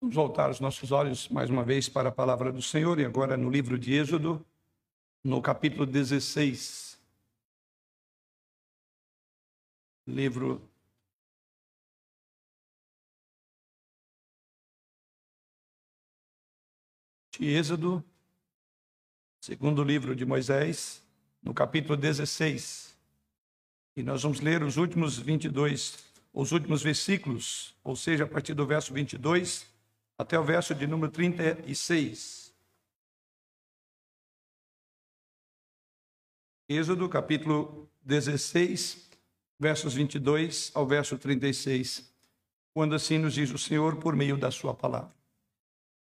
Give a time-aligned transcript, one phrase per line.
[0.00, 3.36] Vamos voltar os nossos olhos mais uma vez para a palavra do Senhor e agora
[3.36, 4.46] no livro de Êxodo,
[5.24, 6.96] no capítulo 16.
[10.06, 10.62] Livro
[17.32, 18.04] de Êxodo,
[19.40, 21.04] segundo livro de Moisés,
[21.42, 22.96] no capítulo 16.
[23.96, 28.64] E nós vamos ler os últimos 22, os últimos versículos, ou seja, a partir do
[28.64, 29.76] verso 22
[30.18, 32.52] até o verso de número 36.
[36.68, 39.08] Êxodo, capítulo 16,
[39.58, 42.12] versos 22 ao verso 36,
[42.74, 45.16] quando assim nos diz o Senhor por meio da sua palavra.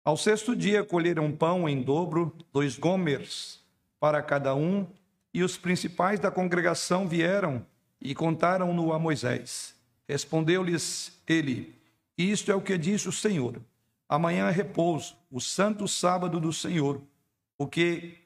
[0.03, 3.63] Ao sexto dia colheram pão em dobro, dois gomers
[3.99, 4.87] para cada um,
[5.31, 7.63] e os principais da congregação vieram
[8.01, 9.75] e contaram-no a Moisés.
[10.07, 11.75] Respondeu-lhes ele:
[12.17, 13.61] Isto é o que disse o Senhor
[14.09, 16.99] Amanhã é repouso, o santo sábado do Senhor.
[17.55, 18.17] O que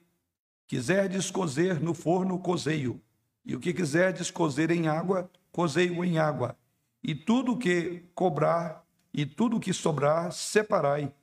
[0.65, 3.01] quiserdes cozer no forno, cozeio.
[3.45, 6.57] E o que quiserdes cozer em água, cozeio em água.
[7.03, 11.13] E tudo que cobrar e tudo que sobrar, separai,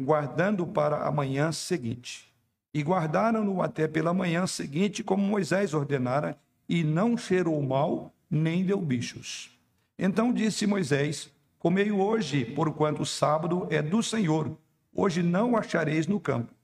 [0.00, 2.34] guardando para a manhã seguinte.
[2.74, 6.38] E guardaram-no até pela manhã seguinte, como Moisés ordenara,
[6.68, 9.56] e não cheirou mal, nem deu bichos.
[9.98, 11.30] Então disse Moisés:
[11.66, 14.56] Comei hoje, porquanto o sábado é do Senhor.
[14.94, 16.54] Hoje não achareis no campo.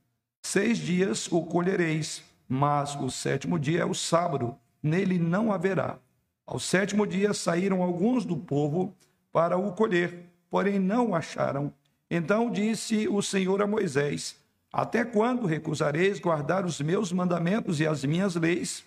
[0.40, 5.98] Seis dias o colhereis, mas o sétimo dia é o sábado, nele não haverá.
[6.46, 8.94] Ao sétimo dia saíram alguns do povo
[9.32, 11.74] para o colher, porém não o acharam.
[12.08, 14.36] Então disse o Senhor a Moisés:
[14.72, 18.84] Até quando recusareis guardar os meus mandamentos e as minhas leis?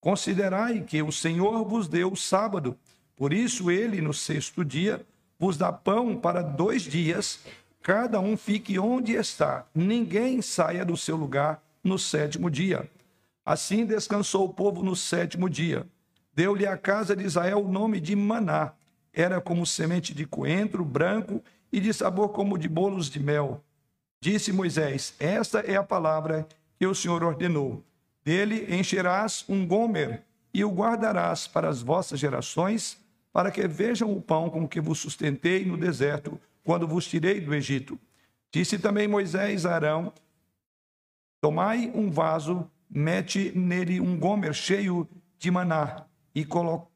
[0.00, 2.76] Considerai que o Senhor vos deu o sábado.
[3.14, 5.06] Por isso ele, no sexto dia,
[5.42, 7.40] vos dá pão para dois dias,
[7.82, 12.88] cada um fique onde está, ninguém saia do seu lugar no sétimo dia.
[13.44, 15.84] Assim descansou o povo no sétimo dia.
[16.32, 18.70] Deu-lhe a casa de Israel o nome de Maná.
[19.12, 23.60] Era como semente de coentro branco e de sabor como de bolos de mel.
[24.20, 26.46] Disse Moisés: Esta é a palavra
[26.78, 27.82] que o Senhor ordenou.
[28.24, 30.22] Dele encherás um gomer
[30.54, 33.01] e o guardarás para as vossas gerações
[33.32, 37.54] para que vejam o pão com que vos sustentei no deserto, quando vos tirei do
[37.54, 37.98] Egito.
[38.52, 40.12] Disse também Moisés a Arão:
[41.40, 46.04] Tomai um vaso, mete nele um gomer cheio de maná
[46.34, 46.44] e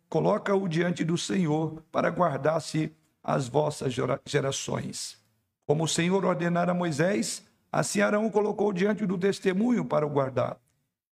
[0.08, 2.92] coloca-o diante do Senhor para guardar-se
[3.25, 3.94] as vossas
[4.25, 5.19] gerações.
[5.66, 10.10] Como o Senhor ordenara a Moisés, assim Arão o colocou diante do testemunho para o
[10.10, 10.58] guardar.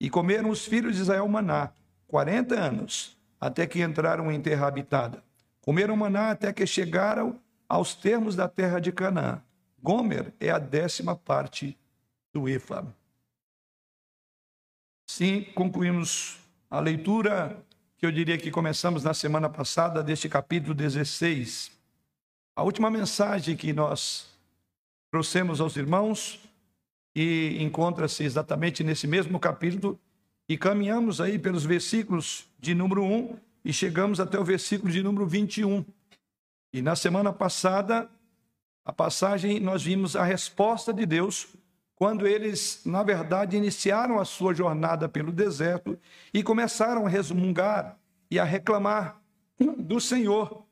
[0.00, 1.70] E comeram os filhos de Israel maná,
[2.09, 5.23] quarenta anos, até que entraram em terra habitada.
[5.62, 9.41] Comeram maná até que chegaram aos termos da terra de Canaã.
[9.83, 11.78] Gomer é a décima parte
[12.33, 12.87] do Efa.
[15.09, 16.39] Sim, concluímos
[16.71, 17.65] a leitura
[17.97, 21.72] que eu diria que começamos na semana passada deste capítulo 16.
[22.55, 24.28] A última mensagem que nós
[25.11, 26.41] trouxemos aos irmãos
[27.15, 29.99] e encontra-se exatamente nesse mesmo capítulo
[30.50, 35.25] e caminhamos aí pelos versículos de número 1 e chegamos até o versículo de número
[35.25, 35.84] 21.
[36.72, 38.11] E na semana passada,
[38.84, 41.55] a passagem, nós vimos a resposta de Deus
[41.94, 45.97] quando eles, na verdade, iniciaram a sua jornada pelo deserto
[46.34, 47.97] e começaram a resmungar
[48.28, 49.22] e a reclamar
[49.78, 50.66] do Senhor.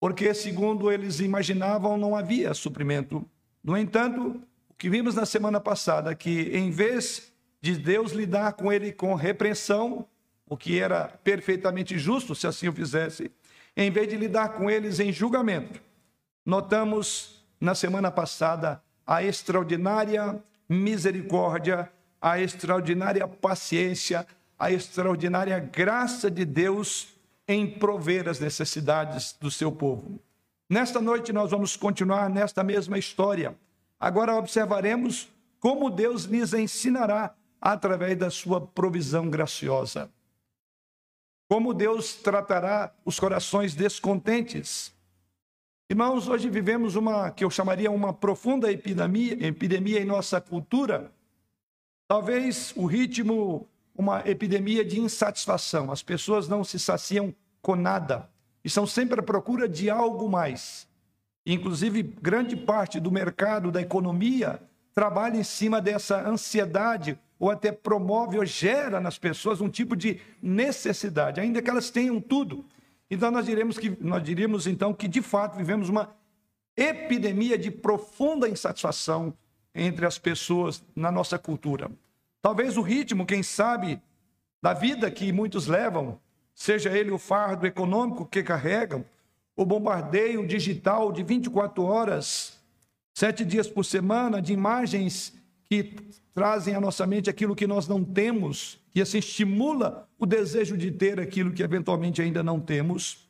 [0.00, 3.24] Porque, segundo eles imaginavam, não havia suprimento.
[3.62, 8.72] No entanto, o que vimos na semana passada, que em vez de Deus lidar com
[8.72, 10.06] ele com repreensão,
[10.48, 13.30] o que era perfeitamente justo se assim o fizesse,
[13.76, 15.80] em vez de lidar com eles em julgamento.
[16.44, 21.90] Notamos na semana passada a extraordinária misericórdia,
[22.20, 24.26] a extraordinária paciência,
[24.58, 27.08] a extraordinária graça de Deus
[27.46, 30.20] em prover as necessidades do seu povo.
[30.68, 33.56] Nesta noite nós vamos continuar nesta mesma história.
[34.00, 35.28] Agora observaremos
[35.60, 37.34] como Deus lhes ensinará
[37.72, 40.08] através da sua provisão graciosa.
[41.48, 44.94] Como Deus tratará os corações descontentes.
[45.90, 51.10] Irmãos, hoje vivemos uma que eu chamaria uma profunda epidemia, epidemia em nossa cultura.
[52.06, 55.90] Talvez o ritmo, uma epidemia de insatisfação.
[55.90, 58.30] As pessoas não se saciam com nada
[58.64, 60.86] e são sempre à procura de algo mais.
[61.44, 64.62] Inclusive, grande parte do mercado, da economia,
[64.94, 70.20] trabalha em cima dessa ansiedade ou até promove ou gera nas pessoas um tipo de
[70.40, 72.64] necessidade, ainda que elas tenham tudo.
[73.10, 76.14] Então nós diremos que nós diríamos então que de fato vivemos uma
[76.76, 79.32] epidemia de profunda insatisfação
[79.74, 81.90] entre as pessoas na nossa cultura.
[82.40, 84.00] Talvez o ritmo, quem sabe,
[84.62, 86.18] da vida que muitos levam,
[86.54, 89.04] seja ele o fardo econômico que carregam,
[89.54, 92.58] o bombardeio digital de 24 horas,
[93.14, 95.34] sete dias por semana, de imagens
[95.68, 95.94] que
[96.34, 100.90] trazem à nossa mente aquilo que nós não temos, e assim estimula o desejo de
[100.90, 103.28] ter aquilo que eventualmente ainda não temos.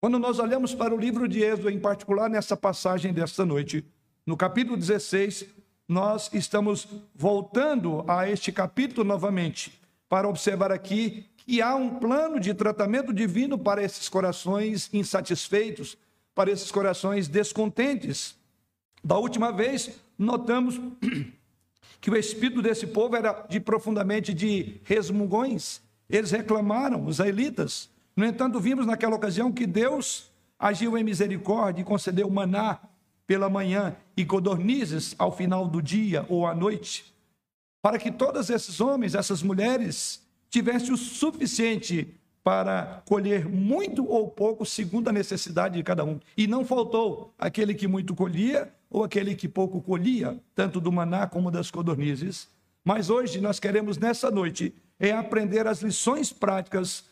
[0.00, 3.84] Quando nós olhamos para o livro de Êxodo, em particular nessa passagem desta noite,
[4.24, 5.46] no capítulo 16,
[5.88, 9.72] nós estamos voltando a este capítulo novamente
[10.08, 15.96] para observar aqui que há um plano de tratamento divino para esses corações insatisfeitos,
[16.34, 18.36] para esses corações descontentes.
[19.02, 20.78] Da última vez, notamos
[22.00, 25.80] que o espírito desse povo era de profundamente de resmungões.
[26.08, 27.90] Eles reclamaram, os israelitas.
[28.16, 32.80] No entanto, vimos naquela ocasião que Deus agiu em misericórdia e concedeu maná
[33.26, 37.14] pela manhã e codornizes ao final do dia ou à noite,
[37.82, 44.64] para que todos esses homens, essas mulheres, tivessem o suficiente para colher muito ou pouco
[44.64, 46.18] segundo a necessidade de cada um.
[46.36, 51.26] E não faltou aquele que muito colhia ou aquele que pouco colhia, tanto do maná
[51.26, 52.48] como das codornizes.
[52.84, 57.04] Mas hoje nós queremos, nessa noite, é aprender as lições práticas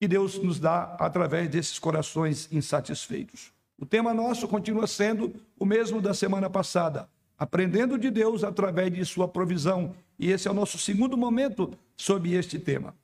[0.00, 3.52] que Deus nos dá através desses corações insatisfeitos.
[3.78, 7.08] O tema nosso continua sendo o mesmo da semana passada,
[7.38, 9.94] aprendendo de Deus através de sua provisão.
[10.18, 12.94] E esse é o nosso segundo momento sobre este tema.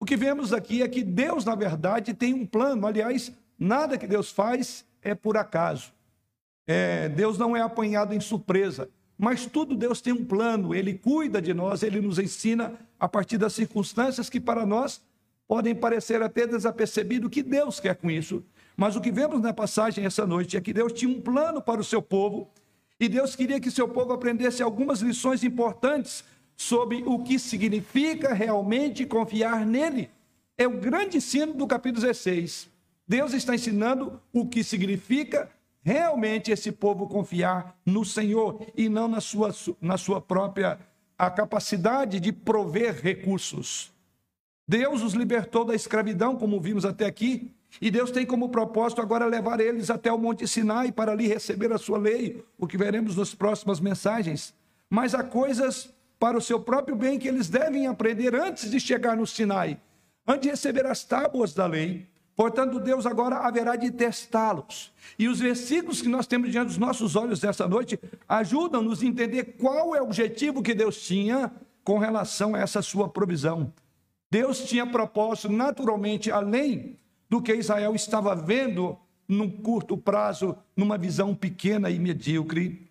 [0.00, 2.86] O que vemos aqui é que Deus, na verdade, tem um plano.
[2.86, 5.92] Aliás, nada que Deus faz é por acaso.
[6.66, 8.88] É, Deus não é apanhado em surpresa,
[9.18, 13.38] mas tudo Deus tem um plano, Ele cuida de nós, Ele nos ensina a partir
[13.38, 15.02] das circunstâncias que para nós
[15.46, 18.42] podem parecer até desapercebido o que Deus quer com isso.
[18.76, 21.80] Mas o que vemos na passagem essa noite é que Deus tinha um plano para
[21.80, 22.50] o seu povo
[22.98, 26.24] e Deus queria que seu povo aprendesse algumas lições importantes
[26.56, 30.10] sobre o que significa realmente confiar nele.
[30.56, 32.68] É o grande ensino do capítulo 16.
[33.06, 35.50] Deus está ensinando o que significa
[35.84, 40.78] realmente esse povo confiar no Senhor e não na sua, na sua própria
[41.16, 43.92] a capacidade de prover recursos.
[44.66, 49.26] Deus os libertou da escravidão, como vimos até aqui, e Deus tem como propósito agora
[49.26, 53.16] levar eles até o Monte Sinai para ali receber a sua lei, o que veremos
[53.16, 54.54] nas próximas mensagens.
[54.88, 59.16] Mas há coisas para o seu próprio bem que eles devem aprender antes de chegar
[59.16, 59.78] no Sinai,
[60.26, 62.06] antes de receber as tábuas da lei.
[62.36, 64.92] Portanto, Deus agora haverá de testá-los.
[65.18, 67.98] E os versículos que nós temos diante dos nossos olhos essa noite
[68.28, 71.52] ajudam-nos a entender qual é o objetivo que Deus tinha
[71.84, 73.72] com relação a essa sua provisão.
[74.30, 76.98] Deus tinha propósito, naturalmente, além
[77.30, 78.98] do que Israel estava vendo
[79.28, 82.90] num curto prazo, numa visão pequena e medíocre.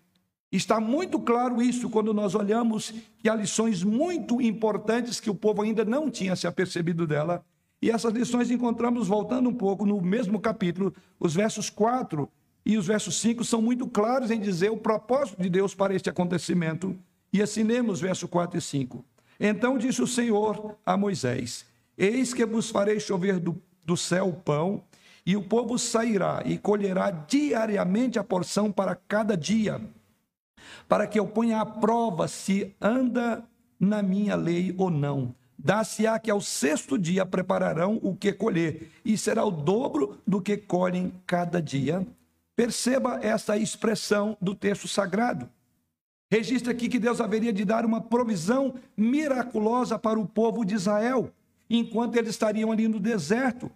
[0.50, 5.62] Está muito claro isso quando nós olhamos que há lições muito importantes que o povo
[5.62, 7.44] ainda não tinha se apercebido dela
[7.84, 12.26] e essas lições encontramos voltando um pouco no mesmo capítulo, os versos 4
[12.64, 16.08] e os versos 5 são muito claros em dizer o propósito de Deus para este
[16.08, 16.96] acontecimento.
[17.30, 19.04] E lemos versos 4 e 5.
[19.38, 21.66] Então disse o Senhor a Moisés:
[21.98, 24.82] Eis que vos farei chover do, do céu pão,
[25.26, 29.78] e o povo sairá e colherá diariamente a porção para cada dia,
[30.88, 33.44] para que eu ponha à prova se anda
[33.78, 35.34] na minha lei ou não.
[35.58, 40.56] Dá-se-á que ao sexto dia prepararão o que colher, e será o dobro do que
[40.56, 42.06] colhem cada dia.
[42.56, 45.48] Perceba esta expressão do texto sagrado.
[46.30, 51.30] Registra aqui que Deus haveria de dar uma provisão miraculosa para o povo de Israel,
[51.68, 53.70] enquanto eles estariam ali no deserto.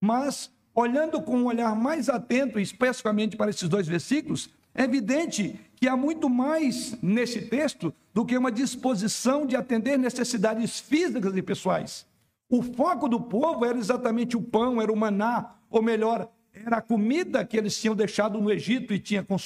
[0.00, 5.86] Mas, olhando com um olhar mais atento, especificamente para esses dois versículos, é evidente que
[5.86, 12.06] há muito mais nesse texto do que uma disposição de atender necessidades físicas e pessoais.
[12.48, 16.82] O foco do povo era exatamente o pão, era o maná, ou melhor, era a
[16.82, 19.36] comida que eles tinham deixado no Egito e tinha com,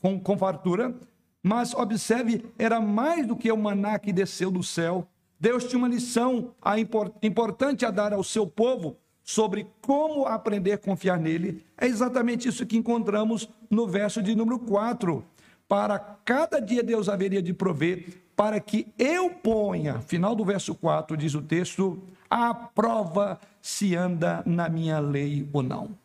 [0.00, 0.94] com, com fartura.
[1.42, 5.06] Mas observe, era mais do que o maná que desceu do céu.
[5.38, 10.78] Deus tinha uma lição a importante a dar ao seu povo sobre como aprender a
[10.78, 15.24] confiar nele, é exatamente isso que encontramos no verso de número 4.
[15.66, 21.16] Para cada dia Deus haveria de prover, para que eu ponha, final do verso 4,
[21.16, 25.96] diz o texto, a prova se anda na minha lei ou não.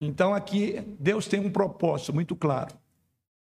[0.00, 2.74] Então aqui Deus tem um propósito muito claro.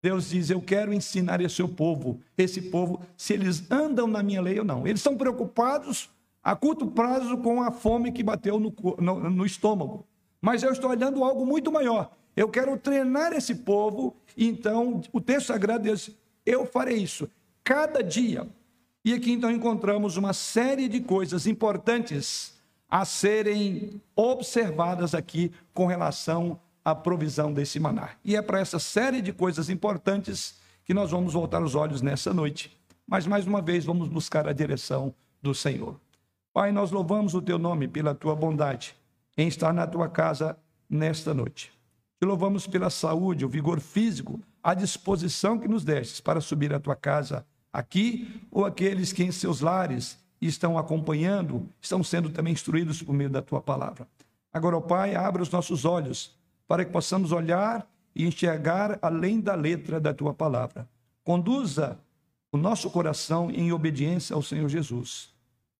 [0.01, 4.41] Deus diz: Eu quero ensinar esse seu povo, esse povo, se eles andam na minha
[4.41, 4.88] lei ou não.
[4.88, 6.10] Eles estão preocupados
[6.45, 10.05] a curto prazo com a fome que bateu no, no, no estômago.
[10.39, 12.11] Mas eu estou olhando algo muito maior.
[12.35, 14.15] Eu quero treinar esse povo.
[14.37, 16.11] Então, o texto sagrado diz:
[16.45, 17.27] eu farei isso
[17.63, 18.47] cada dia.
[19.03, 22.53] E aqui então encontramos uma série de coisas importantes
[22.87, 28.11] a serem observadas aqui com relação à provisão desse maná.
[28.23, 32.31] E é para essa série de coisas importantes que nós vamos voltar os olhos nessa
[32.31, 32.77] noite.
[33.07, 36.04] Mas mais uma vez vamos buscar a direção do Senhor.
[36.55, 38.95] Pai, nós louvamos o teu nome pela tua bondade
[39.38, 40.57] em estar na tua casa
[40.89, 41.69] nesta noite.
[42.17, 46.79] Te louvamos pela saúde, o vigor físico, a disposição que nos destes para subir à
[46.79, 53.03] tua casa aqui ou aqueles que em seus lares estão acompanhando, estão sendo também instruídos
[53.03, 54.07] por meio da tua palavra.
[54.53, 57.85] Agora, ó Pai, abra os nossos olhos para que possamos olhar
[58.15, 60.88] e enxergar além da letra da tua palavra.
[61.21, 62.00] Conduza
[62.50, 65.34] o nosso coração em obediência ao Senhor Jesus,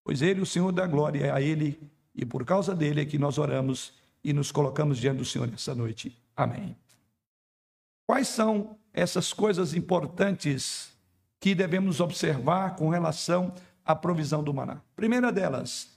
[0.06, 1.78] pois Ele, o Senhor da glória, é a Ele
[2.14, 3.92] e por causa dele é que nós oramos
[4.24, 6.18] e nos colocamos diante do Senhor nessa noite.
[6.34, 6.78] Amém.
[8.08, 10.96] Quais são essas coisas importantes
[11.40, 13.54] que devemos observar com relação
[13.86, 14.82] à provisão do maná.
[14.96, 15.90] Primeira delas,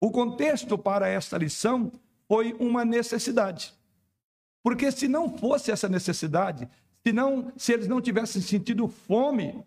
[0.00, 1.90] o contexto para esta lição
[2.26, 3.72] foi uma necessidade.
[4.62, 6.68] Porque se não fosse essa necessidade,
[7.02, 9.64] se, não, se eles não tivessem sentido fome,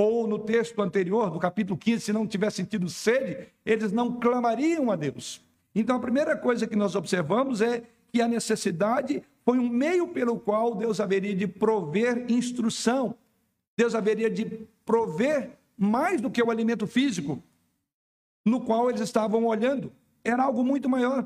[0.00, 4.90] ou no texto anterior, do capítulo 15, se não tivessem sentido sede, eles não clamariam
[4.90, 5.44] a Deus.
[5.74, 10.38] Então a primeira coisa que nós observamos é que a necessidade foi um meio pelo
[10.38, 13.16] qual Deus haveria de prover instrução
[13.80, 14.44] Deus haveria de
[14.84, 17.42] prover mais do que o alimento físico
[18.44, 19.90] no qual eles estavam olhando.
[20.22, 21.24] Era algo muito maior.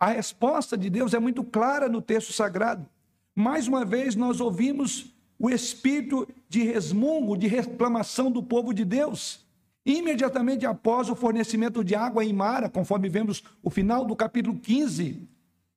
[0.00, 2.88] A resposta de Deus é muito clara no texto sagrado.
[3.34, 9.44] Mais uma vez, nós ouvimos o espírito de resmungo, de reclamação do povo de Deus.
[9.84, 15.28] Imediatamente após o fornecimento de água em Mara, conforme vemos o final do capítulo 15,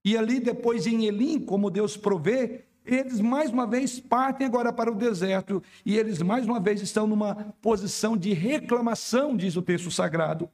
[0.05, 4.89] e ali depois em Elim, como Deus provê, eles mais uma vez partem agora para
[4.89, 9.91] o deserto e eles mais uma vez estão numa posição de reclamação, diz o texto
[9.91, 10.49] sagrado.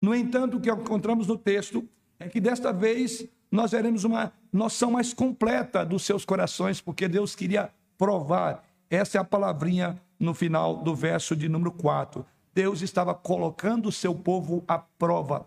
[0.00, 4.90] No entanto, o que encontramos no texto é que desta vez nós veremos uma noção
[4.90, 7.70] mais completa dos seus corações, porque Deus queria
[8.02, 8.64] provar.
[8.90, 12.26] Essa é a palavrinha no final do verso de número 4.
[12.52, 15.46] Deus estava colocando o seu povo à prova.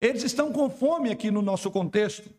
[0.00, 2.30] Eles estão com fome aqui no nosso contexto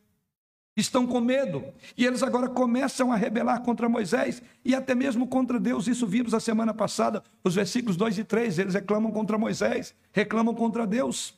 [0.76, 1.64] estão com medo.
[1.96, 5.88] E eles agora começam a rebelar contra Moisés e até mesmo contra Deus.
[5.88, 8.58] Isso vimos a semana passada, os versículos 2 e 3.
[8.58, 11.36] Eles reclamam contra Moisés, reclamam contra Deus.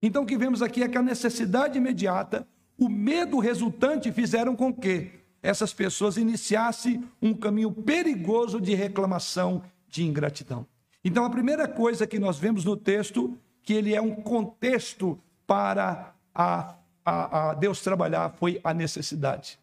[0.00, 2.46] Então o que vemos aqui é que a necessidade imediata,
[2.78, 10.04] o medo resultante fizeram com que essas pessoas iniciassem um caminho perigoso de reclamação, de
[10.04, 10.66] ingratidão.
[11.04, 16.14] Então a primeira coisa que nós vemos no texto, que ele é um contexto para
[16.34, 16.76] a
[17.06, 19.60] a, a Deus trabalhar foi a necessidade.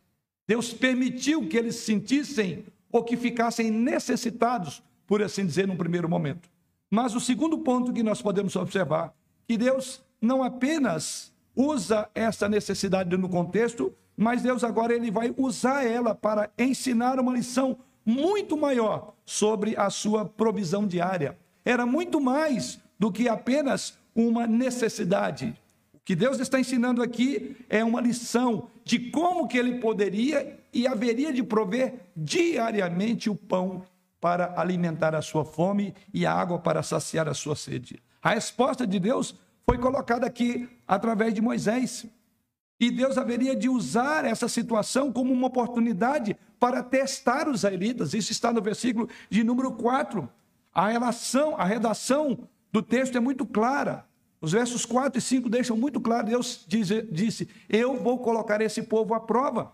[0.47, 6.49] Deus permitiu que eles sentissem ou que ficassem necessitados, por assim dizer, num primeiro momento.
[6.89, 9.13] Mas o segundo ponto que nós podemos observar,
[9.45, 15.85] que Deus não apenas usa essa necessidade no contexto, mas Deus agora ele vai usar
[15.85, 21.37] ela para ensinar uma lição muito maior sobre a sua provisão diária.
[21.63, 25.55] Era muito mais do que apenas uma necessidade
[26.05, 31.31] que Deus está ensinando aqui é uma lição de como que ele poderia e haveria
[31.31, 33.83] de prover diariamente o pão
[34.19, 38.01] para alimentar a sua fome e a água para saciar a sua sede.
[38.21, 42.05] A resposta de Deus foi colocada aqui através de Moisés.
[42.83, 48.13] E Deus haveria de usar essa situação como uma oportunidade para testar os israelitas.
[48.13, 50.29] Isso está no versículo de número 4.
[50.73, 54.05] A relação, a redação do texto é muito clara.
[54.41, 58.83] Os versos 4 e 5 deixam muito claro: Deus diz, disse: Eu vou colocar esse
[58.83, 59.73] povo à prova.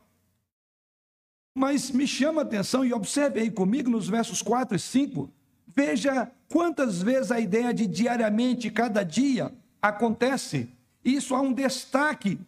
[1.58, 5.34] Mas me chama a atenção e observe aí comigo nos versos 4 e 5.
[5.76, 9.52] Veja quantas vezes a ideia de diariamente, cada dia,
[9.82, 10.70] acontece.
[11.04, 12.40] Isso há um destaque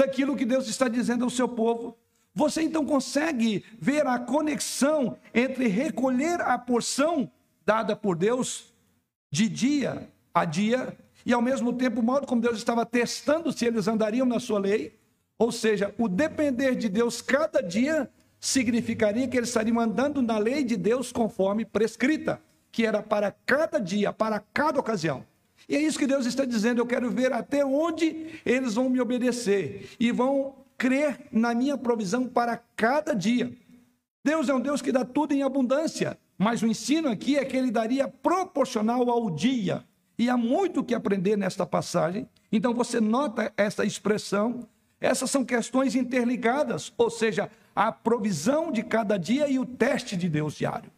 [0.00, 1.96] daquilo que Deus está dizendo ao seu povo.
[2.34, 7.30] Você então consegue ver a conexão entre recolher a porção
[7.66, 8.72] dada por Deus
[9.30, 13.66] de dia a dia e ao mesmo tempo o modo como Deus estava testando se
[13.66, 14.98] eles andariam na sua lei,
[15.38, 20.64] ou seja, o depender de Deus cada dia significaria que eles estariam andando na lei
[20.64, 22.40] de Deus conforme prescrita,
[22.72, 25.26] que era para cada dia, para cada ocasião.
[25.70, 29.00] E é isso que Deus está dizendo, eu quero ver até onde eles vão me
[29.00, 33.52] obedecer e vão crer na minha provisão para cada dia.
[34.24, 37.56] Deus é um Deus que dá tudo em abundância, mas o ensino aqui é que
[37.56, 39.84] ele daria proporcional ao dia.
[40.18, 42.28] E há muito que aprender nesta passagem.
[42.50, 44.66] Então você nota essa expressão.
[45.00, 50.28] Essas são questões interligadas, ou seja, a provisão de cada dia e o teste de
[50.28, 50.90] Deus diário.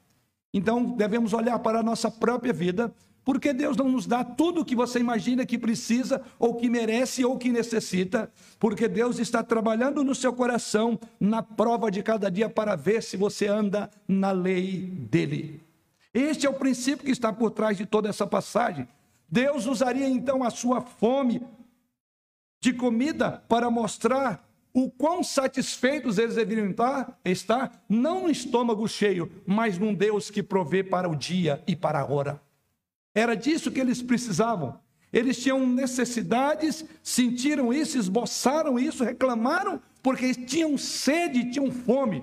[0.55, 2.93] Então, devemos olhar para a nossa própria vida,
[3.25, 7.25] porque Deus não nos dá tudo o que você imagina que precisa, ou que merece,
[7.25, 12.49] ou que necessita, porque Deus está trabalhando no seu coração, na prova de cada dia,
[12.49, 15.61] para ver se você anda na lei dele.
[16.13, 18.87] Este é o princípio que está por trás de toda essa passagem.
[19.31, 21.41] Deus usaria então a sua fome
[22.61, 26.75] de comida para mostrar o quão satisfeitos eles deveriam
[27.25, 32.01] estar, não no estômago cheio, mas num Deus que provê para o dia e para
[32.01, 32.41] a hora.
[33.15, 34.79] Era disso que eles precisavam.
[35.13, 42.23] Eles tinham necessidades, sentiram isso, esboçaram isso, reclamaram, porque tinham sede, tinham fome.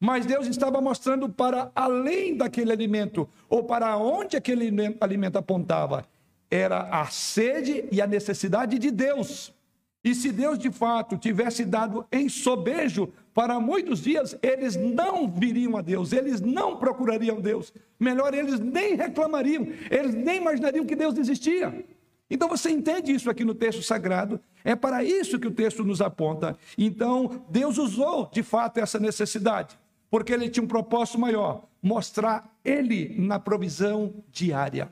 [0.00, 6.04] Mas Deus estava mostrando para além daquele alimento, ou para onde aquele alimento apontava,
[6.50, 9.54] era a sede e a necessidade de Deus.
[10.02, 15.76] E se Deus de fato tivesse dado em sobejo para muitos dias, eles não viriam
[15.76, 17.72] a Deus, eles não procurariam Deus.
[17.98, 21.84] Melhor, eles nem reclamariam, eles nem imaginariam que Deus existia.
[22.30, 26.00] Então você entende isso aqui no texto sagrado, é para isso que o texto nos
[26.00, 26.56] aponta.
[26.78, 29.76] Então, Deus usou de fato essa necessidade,
[30.08, 34.90] porque ele tinha um propósito maior: mostrar ele na provisão diária.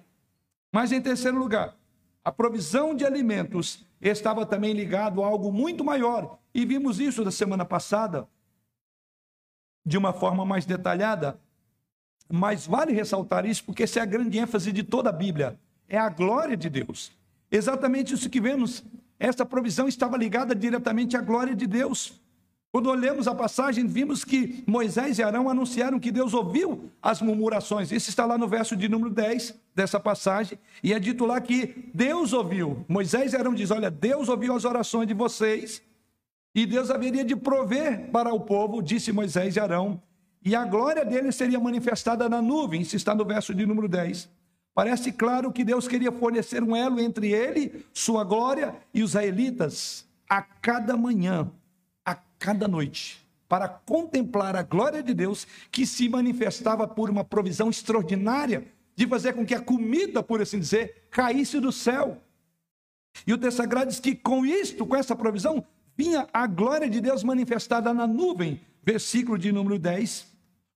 [0.73, 1.77] Mas em terceiro lugar,
[2.25, 6.38] a provisão de alimentos estava também ligado a algo muito maior.
[6.55, 8.29] E vimos isso na semana passada,
[9.85, 11.38] de uma forma mais detalhada.
[12.31, 15.99] Mas vale ressaltar isso, porque essa é a grande ênfase de toda a Bíblia: é
[15.99, 17.12] a glória de Deus.
[17.50, 18.85] Exatamente isso que vemos.
[19.19, 22.21] Essa provisão estava ligada diretamente à glória de Deus.
[22.73, 27.93] Quando olhamos a passagem, vimos que Moisés e Arão anunciaram que Deus ouviu as murmurações.
[27.93, 30.59] Isso está lá no verso de número 10 dessa passagem.
[30.83, 32.83] E é dito lá que Deus ouviu.
[32.88, 35.83] Moisés e Arão diz: Olha, Deus ouviu as orações de vocês.
[36.55, 40.00] E Deus haveria de prover para o povo, disse Moisés e Arão.
[40.43, 42.81] E a glória dele seria manifestada na nuvem.
[42.81, 44.31] Isso está no verso de número 10.
[44.75, 50.07] Parece claro que Deus queria fornecer um elo entre ele, sua glória, e os israelitas
[50.27, 51.53] a cada manhã
[52.42, 58.66] cada noite para contemplar a glória de Deus que se manifestava por uma provisão extraordinária
[58.96, 62.20] de fazer com que a comida, por assim dizer, caísse do céu.
[63.24, 65.64] E o texto sagrado diz que com isto, com essa provisão,
[65.96, 70.26] vinha a glória de Deus manifestada na nuvem, versículo de número 10.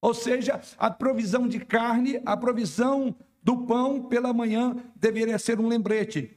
[0.01, 5.67] Ou seja, a provisão de carne, a provisão do pão pela manhã deveria ser um
[5.67, 6.31] lembrete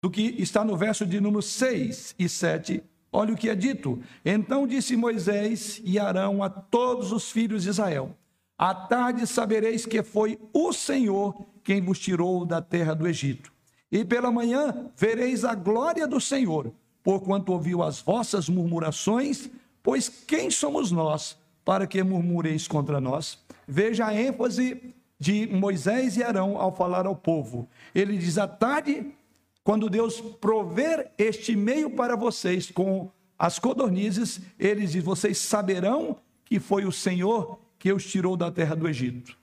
[0.00, 4.00] do que está no verso de número 6 e 7 Olha o que é dito.
[4.24, 8.16] Então disse Moisés e Arão a todos os filhos de Israel:
[8.56, 13.52] À tarde sabereis que foi o Senhor quem vos tirou da terra do Egito.
[13.90, 16.72] E pela manhã vereis a glória do Senhor,
[17.04, 19.50] porquanto ouviu as vossas murmurações,
[19.82, 23.38] pois quem somos nós para que murmureis contra nós?
[23.68, 27.68] Veja a ênfase de Moisés e Arão ao falar ao povo.
[27.94, 29.12] Ele diz: à tarde
[29.64, 36.58] quando Deus prover este meio para vocês com as codornizes, ele diz: vocês saberão que
[36.58, 39.36] foi o Senhor que os tirou da terra do Egito.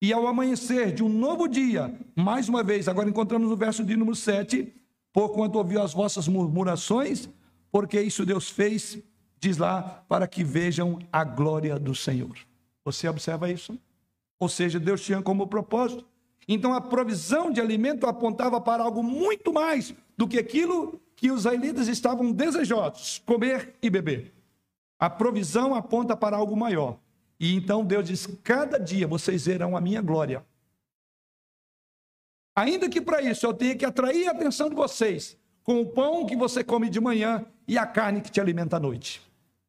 [0.00, 3.96] E ao amanhecer de um novo dia, mais uma vez, agora encontramos no verso de
[3.96, 4.72] número 7,
[5.12, 7.28] porquanto ouviu as vossas murmurações,
[7.70, 8.98] porque isso Deus fez,
[9.40, 12.36] diz lá, para que vejam a glória do Senhor.
[12.84, 13.78] Você observa isso?
[14.38, 16.04] Ou seja, Deus tinha como propósito
[16.48, 21.40] então a provisão de alimento apontava para algo muito mais do que aquilo que os
[21.40, 24.32] israelitas estavam desejosos, comer e beber.
[24.98, 26.98] A provisão aponta para algo maior.
[27.38, 30.44] E então Deus diz: cada dia vocês verão a minha glória.
[32.54, 36.24] Ainda que para isso eu tenha que atrair a atenção de vocês com o pão
[36.24, 39.20] que você come de manhã e a carne que te alimenta à noite.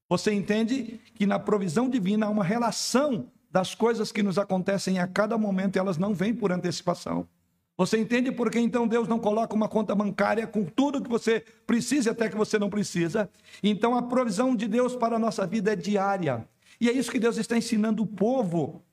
[0.08, 5.08] Você entende que na provisão divina há uma relação das coisas que nos acontecem a
[5.08, 7.28] cada momento, elas não vêm por antecipação.
[7.76, 11.44] Você entende por que então Deus não coloca uma conta bancária com tudo que você
[11.66, 13.28] precisa até que você não precisa?
[13.64, 16.48] Então a provisão de Deus para a nossa vida é diária.
[16.80, 18.84] E é isso que Deus está ensinando o povo,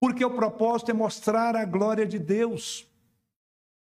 [0.00, 2.88] porque o propósito é mostrar a glória de Deus.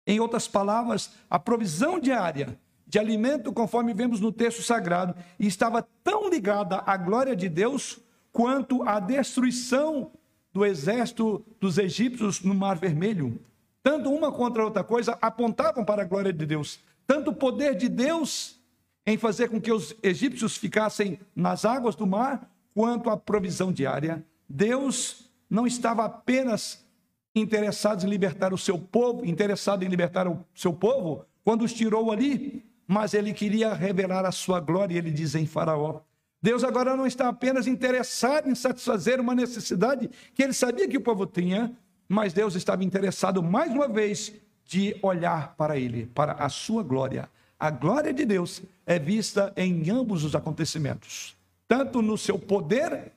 [0.06, 6.30] Em outras palavras, a provisão diária de alimento, conforme vemos no texto sagrado, estava tão
[6.30, 8.00] ligada à glória de Deus
[8.32, 10.12] quanto à destruição
[10.60, 13.39] do exército dos egípcios no Mar Vermelho.
[13.82, 16.82] Tanto uma contra a outra coisa apontavam para a glória de Deus.
[17.08, 18.60] Tanto o poder de Deus
[19.06, 24.22] em fazer com que os egípcios ficassem nas águas do mar, quanto a provisão diária.
[24.50, 26.86] Deus não estava apenas
[27.34, 32.12] interessado em libertar o seu povo, interessado em libertar o seu povo, quando os tirou
[32.12, 34.98] ali, mas ele queria revelar a sua glória.
[34.98, 36.02] Ele diz em Faraó:
[36.41, 41.02] Deus agora não está apenas interessado em satisfazer uma necessidade que ele sabia que o
[41.02, 41.75] povo tinha,
[42.08, 44.34] mas Deus estava interessado mais uma vez
[44.65, 47.30] de olhar para ele, para a sua glória.
[47.60, 51.36] A glória de Deus é vista em ambos os acontecimentos,
[51.67, 53.12] tanto no seu poder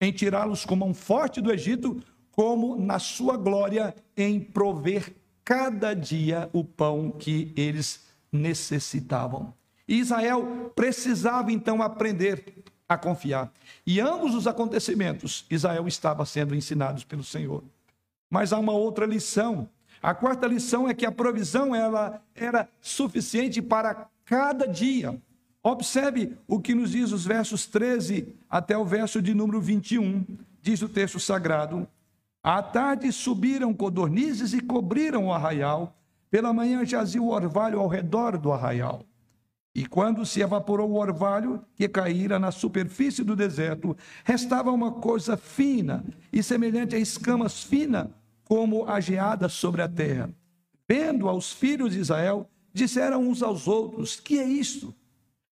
[0.00, 5.12] em tirá-los com mão forte do Egito, como na sua glória em prover
[5.44, 9.52] cada dia o pão que eles necessitavam.
[9.94, 12.44] Israel precisava então aprender
[12.88, 13.52] a confiar.
[13.86, 17.64] E ambos os acontecimentos, Israel estava sendo ensinados pelo Senhor.
[18.28, 19.68] Mas há uma outra lição.
[20.02, 25.20] A quarta lição é que a provisão ela era suficiente para cada dia.
[25.62, 30.24] Observe o que nos diz os versos 13 até o verso de número 21.
[30.62, 31.86] Diz o texto sagrado:
[32.42, 35.96] À tarde subiram codornizes e cobriram o arraial.
[36.30, 39.04] Pela manhã jazia o orvalho ao redor do arraial.
[39.74, 45.36] E quando se evaporou o orvalho que caíra na superfície do deserto, restava uma coisa
[45.36, 48.08] fina e semelhante a escamas finas,
[48.44, 50.28] como a geada sobre a terra.
[50.88, 54.92] Vendo aos filhos de Israel, disseram uns aos outros: Que é isto?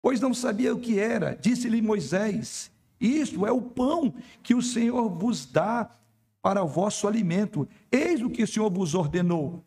[0.02, 1.38] Pois não sabia o que era.
[1.39, 2.69] Disse-lhe Moisés:
[3.00, 5.89] Isto é o pão que o Senhor vos dá
[6.41, 7.65] para o vosso alimento.
[7.89, 9.63] Eis o que o Senhor vos ordenou.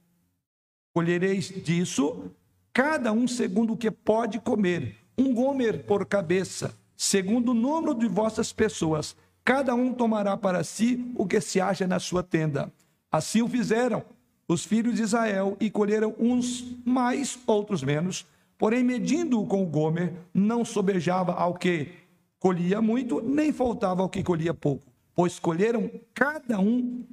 [0.92, 2.30] Colhereis disso
[2.74, 8.08] cada um segundo o que pode comer, um gomer por cabeça, segundo o número de
[8.08, 9.16] vossas pessoas.
[9.44, 12.72] Cada um tomará para si o que se acha na sua tenda.
[13.12, 14.02] Assim o fizeram
[14.48, 18.26] os filhos de Israel e colheram uns mais, outros menos.
[18.58, 21.92] Porém, medindo-o com o gomer, não sobejava ao que
[22.40, 24.84] colhia muito, nem faltava ao que colhia pouco,
[25.14, 27.04] pois colheram cada um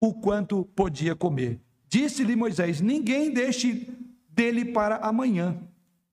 [0.00, 1.58] o quanto podia comer.
[1.88, 3.88] Disse-lhe Moisés: Ninguém deixe
[4.32, 5.58] dele para amanhã,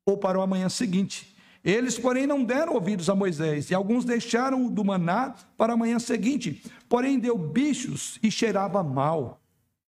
[0.05, 1.35] ou para o amanhã seguinte.
[1.63, 5.99] Eles, porém, não deram ouvidos a Moisés, e alguns deixaram do maná para a manhã
[5.99, 6.63] seguinte.
[6.87, 9.41] Porém, deu bichos e cheirava mal.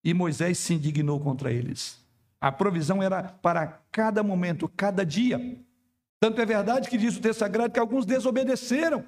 [0.04, 2.00] E Moisés se indignou contra eles.
[2.40, 5.60] A provisão era para cada momento, cada dia.
[6.20, 9.04] Tanto é verdade que diz o texto sagrado que alguns desobedeceram.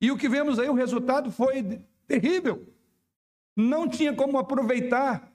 [0.00, 2.66] E o que vemos aí, o resultado foi terrível.
[3.56, 5.31] Não tinha como aproveitar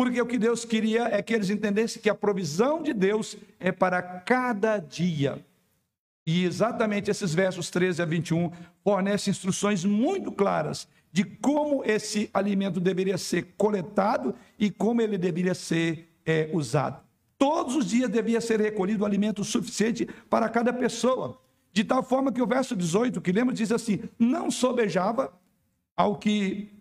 [0.00, 3.70] porque o que Deus queria é que eles entendessem que a provisão de Deus é
[3.70, 5.44] para cada dia.
[6.26, 8.50] E exatamente esses versos 13 a 21
[8.82, 15.52] fornecem instruções muito claras de como esse alimento deveria ser coletado e como ele deveria
[15.52, 17.02] ser é, usado.
[17.36, 21.38] Todos os dias devia ser recolhido alimento suficiente para cada pessoa,
[21.74, 25.30] de tal forma que o verso 18, que lembra, diz assim: não sobejava
[25.94, 26.79] ao que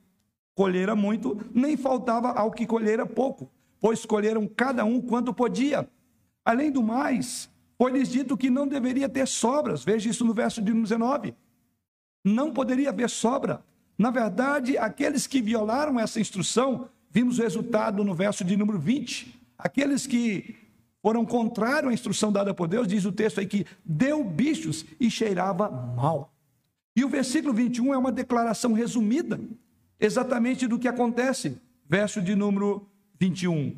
[0.60, 5.90] colhera muito, nem faltava ao que colhera pouco, pois colheram cada um quanto podia.
[6.44, 9.86] Além do mais, foi-lhes dito que não deveria ter sobras.
[9.86, 11.34] Veja isso no verso de 19.
[12.26, 13.64] Não poderia haver sobra.
[13.98, 19.34] Na verdade, aqueles que violaram essa instrução, vimos o resultado no verso de número 20.
[19.58, 20.58] Aqueles que
[21.02, 25.10] foram contrários à instrução dada por Deus, diz o texto aí que deu bichos e
[25.10, 26.34] cheirava mal.
[26.98, 29.40] E o versículo 21 é uma declaração resumida
[30.00, 31.60] exatamente do que acontece.
[31.88, 32.88] Verso de número
[33.20, 33.78] 21.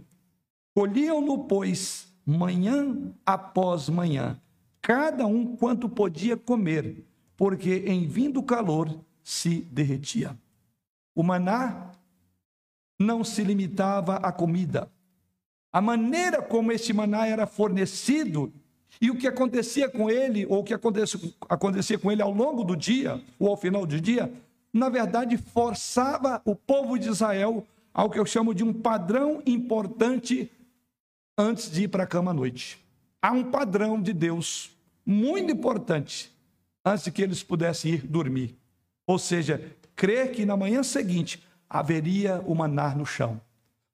[0.73, 4.39] Colhiam-no, pois, manhã após manhã,
[4.81, 7.05] cada um quanto podia comer,
[7.35, 10.37] porque em vindo o calor se derretia.
[11.15, 11.91] O maná
[12.99, 14.91] não se limitava à comida.
[15.71, 18.53] A maneira como esse maná era fornecido
[18.99, 22.75] e o que acontecia com ele, ou o que acontecia com ele ao longo do
[22.75, 24.31] dia, ou ao final do dia,
[24.73, 30.49] na verdade, forçava o povo de Israel ao que eu chamo de um padrão importante
[31.37, 32.79] antes de ir para a cama à noite.
[33.21, 34.71] Há um padrão de Deus
[35.05, 36.31] muito importante
[36.85, 38.55] antes de que eles pudessem ir dormir.
[39.05, 43.39] Ou seja, crer que na manhã seguinte haveria o manar no chão.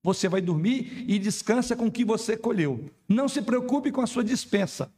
[0.03, 2.89] Você vai dormir e descansa com o que você colheu.
[3.09, 4.91] Não se preocupe com a sua dispensa,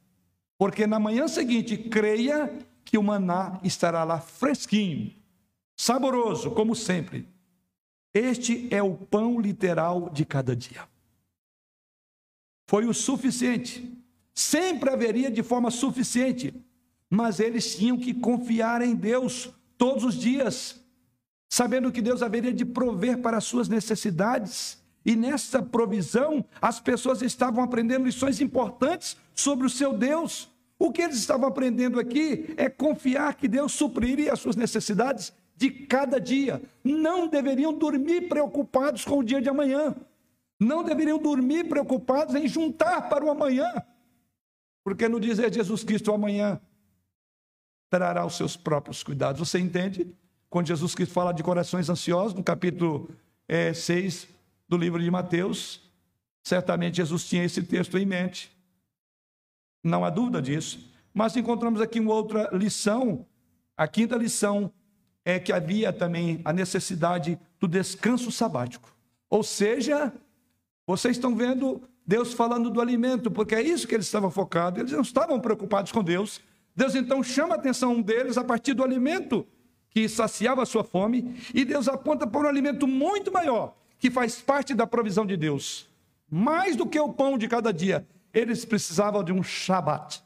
[0.57, 2.51] porque na manhã seguinte creia
[2.83, 5.13] que o maná estará lá fresquinho,
[5.79, 7.25] saboroso, como sempre.
[8.13, 10.83] Este é o pão literal de cada dia.
[12.67, 13.97] Foi o suficiente.
[14.33, 16.53] Sempre haveria de forma suficiente,
[17.09, 20.83] mas eles tinham que confiar em Deus todos os dias,
[21.49, 24.83] sabendo que Deus haveria de prover para as suas necessidades.
[25.05, 30.49] E nessa provisão, as pessoas estavam aprendendo lições importantes sobre o seu Deus.
[30.77, 35.69] O que eles estavam aprendendo aqui é confiar que Deus supriria as suas necessidades de
[35.69, 36.61] cada dia.
[36.81, 39.93] Não deveriam dormir preocupados com o dia de amanhã.
[40.57, 43.69] Não deveriam dormir preocupados em juntar para o amanhã.
[44.85, 46.61] Porque no dizer Jesus Cristo amanhã
[47.89, 49.45] trará os seus próprios cuidados.
[49.45, 50.15] Você entende?
[50.49, 53.09] Quando Jesus Cristo fala de corações ansiosos, no capítulo
[53.45, 54.29] é, 6
[54.67, 55.81] do livro de Mateus,
[56.41, 58.49] certamente Jesus tinha esse texto em mente.
[59.83, 60.89] Não há dúvida disso.
[61.13, 63.25] Mas encontramos aqui uma outra lição.
[63.75, 64.71] A quinta lição
[65.25, 68.95] é que havia também a necessidade do descanso sabático.
[69.29, 70.13] Ou seja,
[70.87, 74.79] vocês estão vendo Deus falando do alimento, porque é isso que eles estavam focados.
[74.79, 76.41] Eles não estavam preocupados com Deus.
[76.75, 79.45] Deus então chama a atenção deles a partir do alimento
[79.89, 84.39] que saciava a sua fome, e Deus aponta para um alimento muito maior, que faz
[84.39, 85.89] parte da provisão de Deus.
[86.29, 90.23] Mais do que o pão de cada dia, eles precisavam de um Shabat.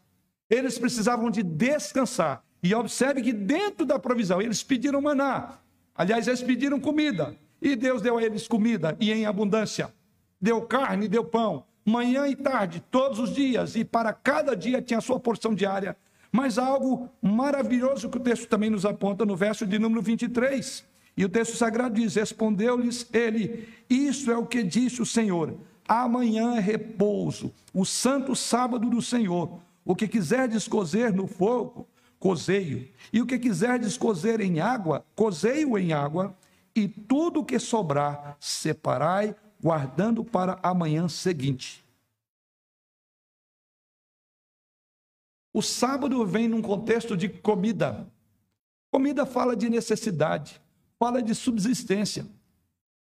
[0.49, 2.43] Eles precisavam de descansar.
[2.63, 5.59] E observe que dentro da provisão, eles pediram maná.
[5.93, 7.35] Aliás, eles pediram comida.
[7.61, 9.93] E Deus deu a eles comida e em abundância.
[10.41, 13.75] Deu carne, deu pão, manhã e tarde, todos os dias.
[13.75, 15.95] E para cada dia tinha a sua porção diária
[16.33, 20.83] mas algo maravilhoso que o texto também nos aponta no verso de número 23.
[21.15, 25.55] E o texto sagrado diz: Respondeu-lhes ele: Isso é o que disse o Senhor.
[25.87, 29.59] Amanhã é repouso, o santo sábado do Senhor.
[29.85, 31.87] O que quiserdes cozer no fogo,
[32.23, 32.89] cozeio.
[33.11, 36.33] E o que quiserdes cozer em água, cozeio em água.
[36.73, 41.85] E tudo o que sobrar, separai, guardando para a manhã seguinte.
[45.53, 48.09] O sábado vem num contexto de comida.
[48.89, 50.61] Comida fala de necessidade,
[50.97, 52.25] fala de subsistência.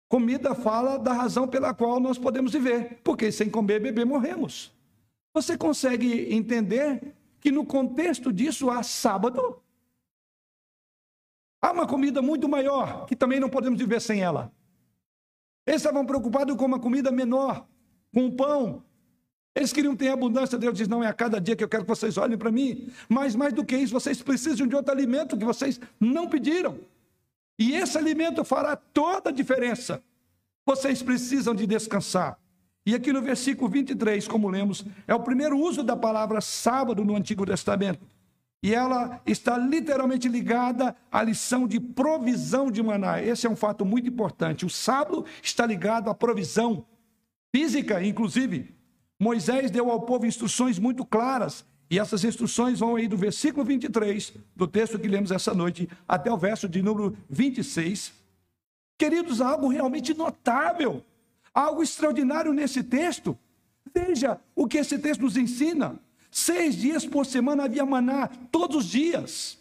[0.10, 4.74] Comida fala da razão pela qual nós podemos viver, porque sem comer beber morremos.
[5.32, 7.16] Você consegue entender
[7.46, 9.62] que no contexto disso há sábado?
[11.62, 14.52] Há uma comida muito maior que também não podemos viver sem ela.
[15.64, 17.68] Eles estavam preocupados com uma comida menor,
[18.12, 18.84] com o pão,
[19.54, 21.90] eles queriam ter abundância, Deus diz: não é a cada dia que eu quero que
[21.90, 25.46] vocês olhem para mim, mas mais do que isso, vocês precisam de outro alimento que
[25.46, 26.80] vocês não pediram.
[27.60, 30.04] E esse alimento fará toda a diferença.
[30.66, 32.40] Vocês precisam de descansar.
[32.86, 37.16] E aqui no versículo 23, como lemos, é o primeiro uso da palavra sábado no
[37.16, 38.06] Antigo Testamento.
[38.62, 43.22] E ela está literalmente ligada à lição de provisão de maná.
[43.22, 44.66] Esse é um fato muito importante.
[44.66, 46.86] O sábado está ligado à provisão
[47.54, 48.76] física, inclusive.
[49.20, 54.34] Moisés deu ao povo instruções muito claras, e essas instruções vão aí do versículo 23,
[54.56, 58.14] do texto que lemos essa noite, até o verso de número 26.
[58.98, 61.04] Queridos, algo realmente notável,
[61.56, 63.38] algo extraordinário nesse texto.
[63.94, 65.98] Veja o que esse texto nos ensina.
[66.30, 69.58] Seis dias por semana havia maná, todos os dias.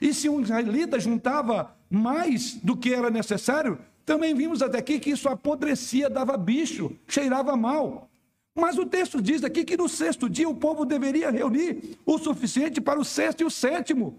[0.00, 5.10] E se um israelita juntava mais do que era necessário, também vimos até aqui que
[5.10, 8.08] isso apodrecia, dava bicho, cheirava mal.
[8.54, 12.80] Mas o texto diz aqui que no sexto dia o povo deveria reunir o suficiente
[12.80, 14.18] para o sexto e o sétimo.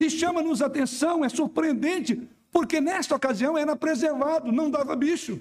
[0.00, 5.40] E chama-nos atenção, é surpreendente, porque nesta ocasião era preservado, não dava bicho.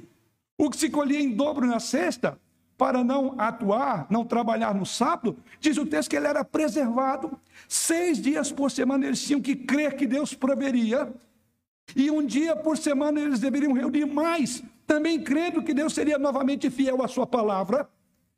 [0.59, 2.37] O que se colhia em dobro na sexta,
[2.77, 7.39] para não atuar, não trabalhar no sábado, diz o texto que ele era preservado.
[7.65, 11.13] Seis dias por semana eles tinham que crer que Deus proveria.
[11.95, 16.69] E um dia por semana eles deveriam reunir mais, também crendo que Deus seria novamente
[16.69, 17.89] fiel à sua palavra.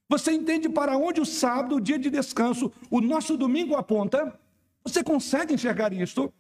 [0.08, 4.40] Você entende para onde o sábado, o dia de descanso, o nosso domingo aponta?
[4.84, 6.32] Você consegue enxergar isto?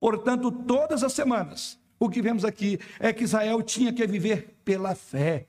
[0.00, 4.94] Portanto, todas as semanas, o que vemos aqui é que Israel tinha que viver pela
[4.94, 5.46] fé.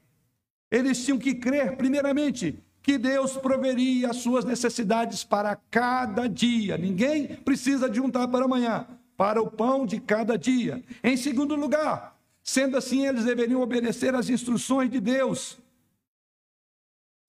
[0.70, 6.78] Eles tinham que crer, primeiramente, que Deus proveria as suas necessidades para cada dia.
[6.78, 8.86] Ninguém precisa de juntar para amanhã,
[9.16, 10.84] para o pão de cada dia.
[11.02, 15.58] Em segundo lugar, sendo assim, eles deveriam obedecer às instruções de Deus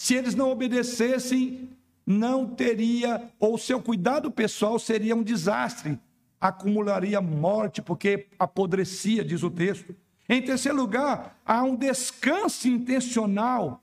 [0.02, 1.70] se eles não obedecessem,
[2.04, 5.96] não teria, ou seu cuidado pessoal seria um desastre,
[6.42, 9.94] acumularia morte, porque apodrecia, diz o texto.
[10.28, 13.80] Em terceiro lugar, há um descanso intencional.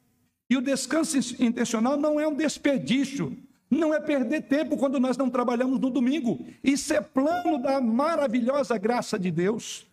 [0.49, 3.37] E o descanso intencional não é um desperdício,
[3.71, 6.45] não é perder tempo quando nós não trabalhamos no domingo.
[6.61, 9.87] Isso é plano da maravilhosa graça de Deus.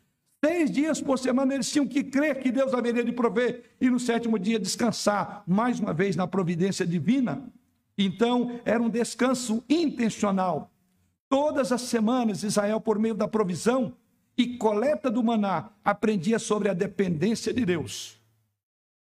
[0.44, 4.00] Seis dias por semana eles tinham que crer que Deus haveria de prover e no
[4.00, 7.48] sétimo dia descansar, mais uma vez na providência divina.
[7.96, 10.70] Então, era um descanso intencional.
[11.28, 13.96] Todas as semanas, Israel, por meio da provisão
[14.36, 18.20] e coleta do maná, aprendia sobre a dependência de Deus.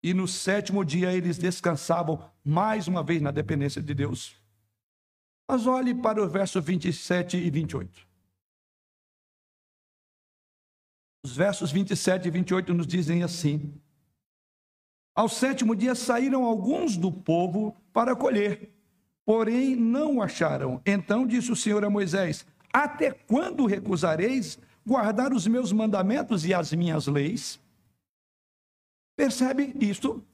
[0.03, 4.37] E no sétimo dia eles descansavam mais uma vez na dependência de Deus.
[5.49, 8.07] Mas olhe para o verso 27 e 28.
[11.25, 13.73] Os versos 27 e 28 nos dizem assim:
[15.15, 18.75] Ao sétimo dia saíram alguns do povo para colher.
[19.25, 20.81] Porém não o acharam.
[20.85, 26.73] Então disse o Senhor a Moisés: Até quando recusareis guardar os meus mandamentos e as
[26.73, 27.61] minhas leis?
[29.17, 30.25] Percebe isto?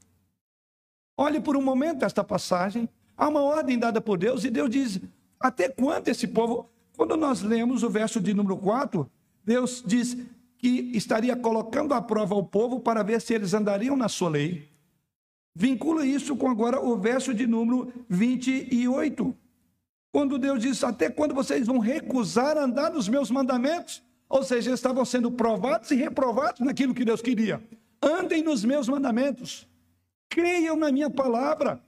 [1.17, 2.89] Olhe por um momento esta passagem.
[3.17, 5.01] Há uma ordem dada por Deus e Deus diz:
[5.41, 6.71] Até quando esse povo.
[6.97, 9.09] Quando nós lemos o verso de número 4,
[9.45, 10.17] Deus diz
[10.59, 14.69] que estaria colocando à prova o povo para ver se eles andariam na sua lei.
[15.61, 19.37] Vincula isso com agora o verso de número 28.
[20.13, 24.01] Quando Deus diz: Até quando vocês vão recusar andar nos meus mandamentos?
[24.29, 27.61] Ou seja, estavam sendo provados e reprovados naquilo que Deus queria.
[28.01, 29.67] Andem nos meus mandamentos,
[30.29, 31.83] creiam na minha palavra,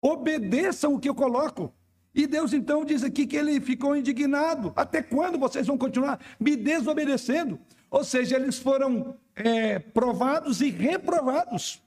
[0.00, 1.70] obedeçam o que eu coloco.
[2.14, 4.72] E Deus então diz aqui que ele ficou indignado.
[4.74, 7.60] Até quando vocês vão continuar me desobedecendo?
[7.90, 11.82] Ou seja, eles foram é, provados e reprovados.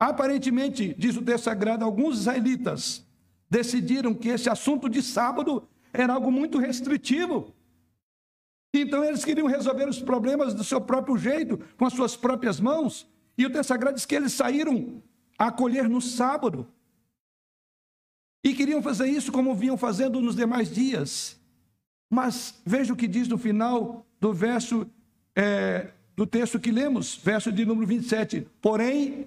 [0.00, 3.06] Aparentemente, diz o texto sagrado, alguns israelitas
[3.50, 7.54] decidiram que esse assunto de sábado era algo muito restritivo.
[8.72, 13.06] Então eles queriam resolver os problemas do seu próprio jeito, com as suas próprias mãos.
[13.36, 15.02] E o texto sagrado diz que eles saíram
[15.36, 16.66] a colher no sábado.
[18.42, 21.38] E queriam fazer isso como vinham fazendo nos demais dias.
[22.08, 24.86] Mas veja o que diz no final do verso
[25.36, 28.46] é, do texto que lemos, verso de número 27.
[28.62, 29.26] Porém,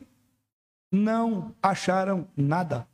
[0.93, 2.87] não acharam nada.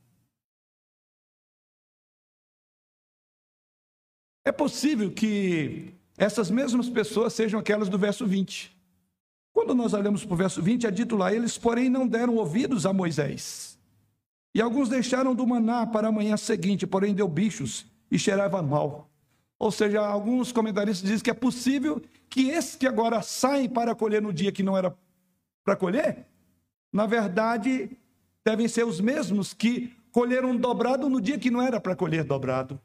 [4.45, 8.73] É possível que essas mesmas pessoas sejam aquelas do verso 20.
[9.51, 12.85] Quando nós olhamos para o verso 20, é dito lá: eles, porém, não deram ouvidos
[12.85, 13.77] a Moisés.
[14.55, 19.09] E alguns deixaram do maná para a manhã seguinte, porém deu bichos e cheirava mal.
[19.59, 24.21] Ou seja, alguns comentaristas dizem que é possível que esses que agora saem para colher
[24.21, 24.97] no dia que não era
[25.65, 26.25] para colher,
[26.91, 27.97] na verdade,
[28.43, 32.79] devem ser os mesmos que colheram dobrado no dia que não era para colher dobrado.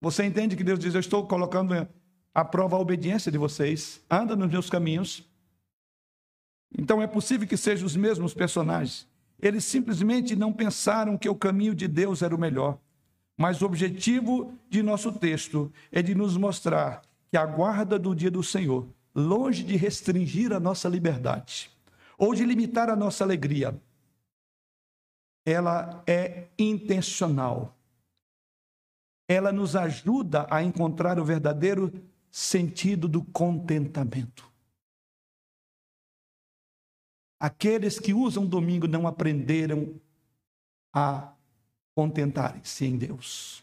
[0.00, 1.88] Você entende que Deus diz: Eu estou colocando
[2.34, 5.28] à prova a obediência de vocês, anda nos meus caminhos.
[6.76, 9.06] Então é possível que sejam os mesmos personagens.
[9.40, 12.78] Eles simplesmente não pensaram que o caminho de Deus era o melhor.
[13.36, 18.30] Mas o objetivo de nosso texto é de nos mostrar que a guarda do dia
[18.30, 21.70] do Senhor, longe de restringir a nossa liberdade,
[22.18, 23.80] ou de limitar a nossa alegria,
[25.44, 27.76] ela é intencional.
[29.28, 31.92] Ela nos ajuda a encontrar o verdadeiro
[32.30, 34.50] sentido do contentamento.
[37.38, 40.00] Aqueles que usam domingo não aprenderam
[40.92, 41.34] a
[41.94, 43.62] contentarem-se em Deus.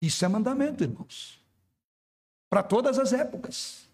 [0.00, 1.42] Isso é mandamento, irmãos.
[2.50, 3.87] Para todas as épocas.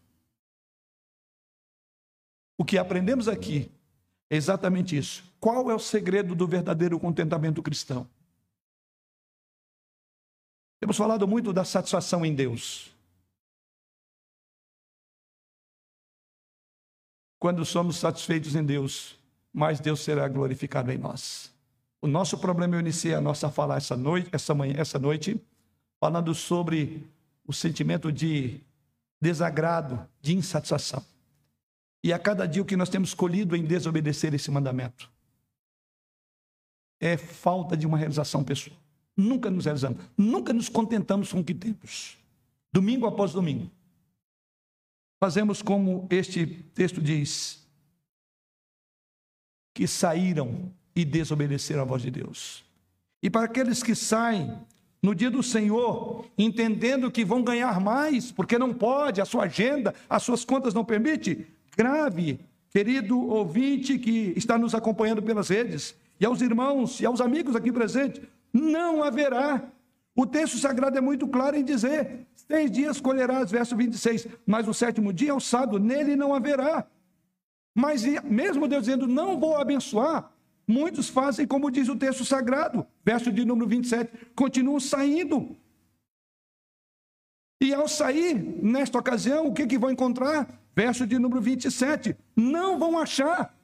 [2.57, 3.71] O que aprendemos aqui
[4.31, 5.25] é exatamente isso.
[5.41, 8.09] Qual é o segredo do verdadeiro contentamento cristão?
[10.81, 12.95] Temos falado muito da satisfação em Deus.
[17.39, 19.19] Quando somos satisfeitos em Deus,
[19.53, 21.53] mais Deus será glorificado em nós.
[22.01, 25.41] O nosso problema eu iniciei a nossa fala essa noite, essa manhã, essa noite,
[26.01, 27.07] falando sobre
[27.47, 28.61] o sentimento de
[29.21, 31.05] desagrado, de insatisfação.
[32.05, 35.11] E a cada dia o que nós temos colhido em desobedecer esse mandamento
[37.01, 38.77] é falta de uma realização pessoal.
[39.17, 42.19] Nunca nos realizamos, nunca nos contentamos com o que temos.
[42.71, 43.71] Domingo após domingo.
[45.19, 47.67] Fazemos como este texto diz:
[49.73, 52.63] que saíram e desobedeceram à voz de Deus.
[53.23, 54.59] E para aqueles que saem
[55.03, 59.95] no dia do Senhor, entendendo que vão ganhar mais, porque não pode, a sua agenda,
[60.09, 66.25] as suas contas não permite, grave, querido ouvinte que está nos acompanhando pelas redes, e
[66.25, 69.63] aos irmãos e aos amigos aqui presentes, não haverá.
[70.17, 74.75] O texto sagrado é muito claro em dizer: seis dias colherás, verso 26, mas o
[74.75, 76.87] sétimo dia é o sábado, nele não haverá.
[77.75, 80.31] Mas mesmo Deus dizendo, não vou abençoar,
[80.67, 85.57] muitos fazem como diz o texto sagrado, verso de número 27, continuam saindo.
[87.61, 90.64] E ao sair, nesta ocasião, o que, que vão encontrar?
[90.75, 93.57] Verso de número 27, não vão achar.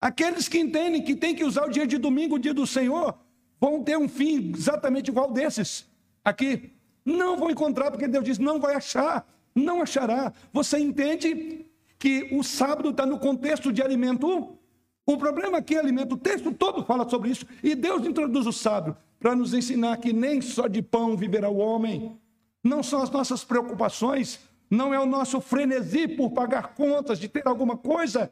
[0.00, 3.16] Aqueles que entendem que tem que usar o dia de domingo, o dia do Senhor,
[3.60, 5.86] vão ter um fim exatamente igual desses
[6.24, 6.72] aqui.
[7.04, 10.32] Não vão encontrar, porque Deus diz: não vai achar, não achará.
[10.52, 11.64] Você entende
[11.98, 14.58] que o sábado está no contexto de alimento?
[15.06, 18.52] O problema aqui é alimento, o texto todo fala sobre isso, e Deus introduz o
[18.52, 22.18] sábado para nos ensinar que nem só de pão viverá o homem,
[22.62, 24.40] não são as nossas preocupações,
[24.70, 28.30] não é o nosso frenesi por pagar contas, de ter alguma coisa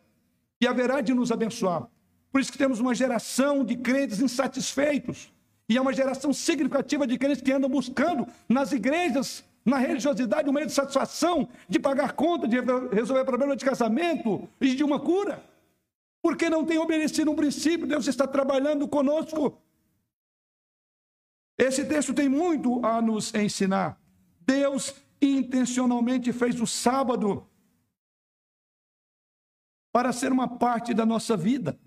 [0.61, 1.89] que haverá de nos abençoar.
[2.33, 5.33] Por isso que temos uma geração de crentes insatisfeitos.
[5.69, 10.53] E é uma geração significativa de crentes que andam buscando nas igrejas, na religiosidade, um
[10.53, 12.57] meio de satisfação, de pagar conta, de
[12.93, 15.43] resolver problema de casamento e de uma cura.
[16.21, 19.59] Porque não tem obedecido um princípio, Deus está trabalhando conosco.
[21.57, 23.99] Esse texto tem muito a nos ensinar.
[24.41, 24.95] Deus
[25.27, 27.47] intencionalmente fez o sábado
[29.93, 31.79] para ser uma parte da nossa vida.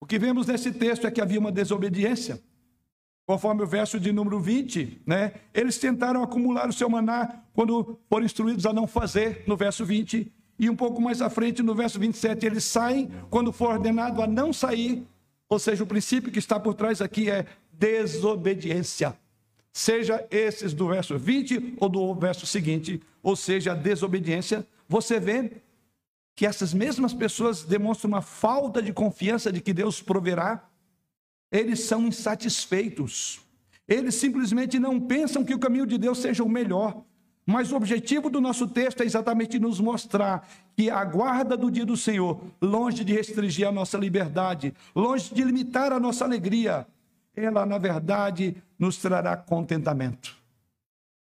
[0.00, 2.42] O que vemos nesse texto é que havia uma desobediência.
[3.26, 5.34] Conforme o verso de número 20, né?
[5.54, 10.32] Eles tentaram acumular o seu maná quando foram instruídos a não fazer, no verso 20.
[10.58, 14.26] E um pouco mais à frente, no verso 27, eles saem quando for ordenado a
[14.26, 15.06] não sair.
[15.48, 19.16] Ou seja, o princípio que está por trás aqui é desobediência.
[19.72, 24.66] Seja esses do verso 20 ou do verso seguinte, ou seja, a desobediência.
[24.88, 25.52] Você vê
[26.34, 30.68] que essas mesmas pessoas demonstram uma falta de confiança de que Deus proverá,
[31.52, 33.40] eles são insatisfeitos.
[33.86, 37.04] Eles simplesmente não pensam que o caminho de Deus seja o melhor.
[37.44, 41.84] Mas o objetivo do nosso texto é exatamente nos mostrar que a guarda do dia
[41.84, 46.86] do Senhor, longe de restringir a nossa liberdade, longe de limitar a nossa alegria,
[47.34, 50.36] ela, na verdade, nos trará contentamento.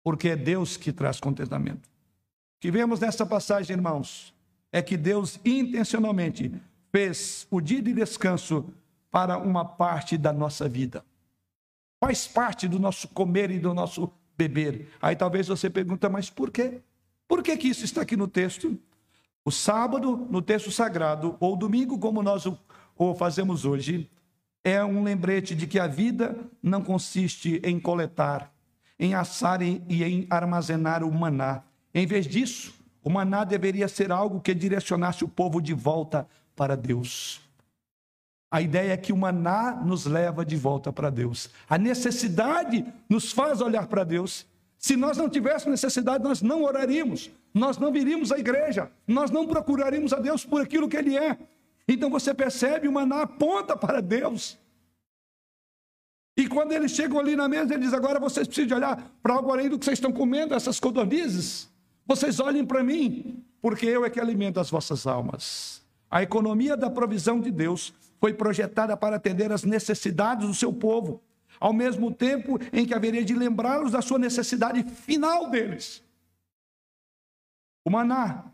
[0.03, 1.87] Porque é Deus que traz contentamento.
[1.87, 4.35] O que vemos nessa passagem, irmãos,
[4.73, 6.53] é que Deus intencionalmente
[6.91, 8.73] fez o dia de descanso
[9.11, 11.05] para uma parte da nossa vida.
[12.01, 14.89] Faz parte do nosso comer e do nosso beber.
[15.01, 16.81] Aí talvez você pergunta, mas por quê?
[17.27, 18.79] Por que, que isso está aqui no texto?
[19.45, 22.59] O sábado, no texto sagrado, ou domingo, como nós o,
[22.97, 24.09] o fazemos hoje,
[24.65, 28.53] é um lembrete de que a vida não consiste em coletar,
[28.99, 31.63] em assar e em armazenar o maná.
[31.95, 36.77] Em vez disso, o maná deveria ser algo que direcionasse o povo de volta para
[36.77, 37.41] Deus.
[38.51, 41.51] A ideia é que o maná nos leva de volta para Deus.
[41.69, 44.47] A necessidade nos faz olhar para Deus.
[44.79, 49.47] Se nós não tivéssemos necessidade, nós não oraríamos, nós não viríamos à igreja, nós não
[49.47, 51.37] procuraríamos a Deus por aquilo que Ele é.
[51.89, 54.59] Então você percebe, o maná aponta para Deus.
[56.36, 59.51] E quando eles chegam ali na mesa, ele diz: agora vocês precisam olhar para algo
[59.51, 61.68] além do que vocês estão comendo, essas codornizes.
[62.07, 65.82] Vocês olhem para mim, porque eu é que alimento as vossas almas.
[66.11, 71.22] A economia da provisão de Deus foi projetada para atender às necessidades do seu povo,
[71.59, 76.03] ao mesmo tempo em que haveria de lembrá-los da sua necessidade final deles.
[77.84, 78.45] O maná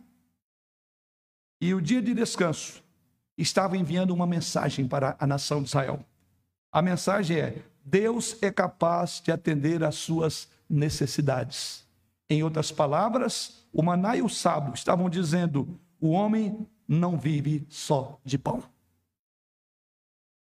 [1.60, 2.83] e o dia de descanso
[3.36, 6.04] estavam enviando uma mensagem para a nação de Israel.
[6.72, 11.84] A mensagem é: Deus é capaz de atender às suas necessidades.
[12.28, 18.18] Em outras palavras, o maná e o sábio estavam dizendo: o homem não vive só
[18.24, 18.62] de pão.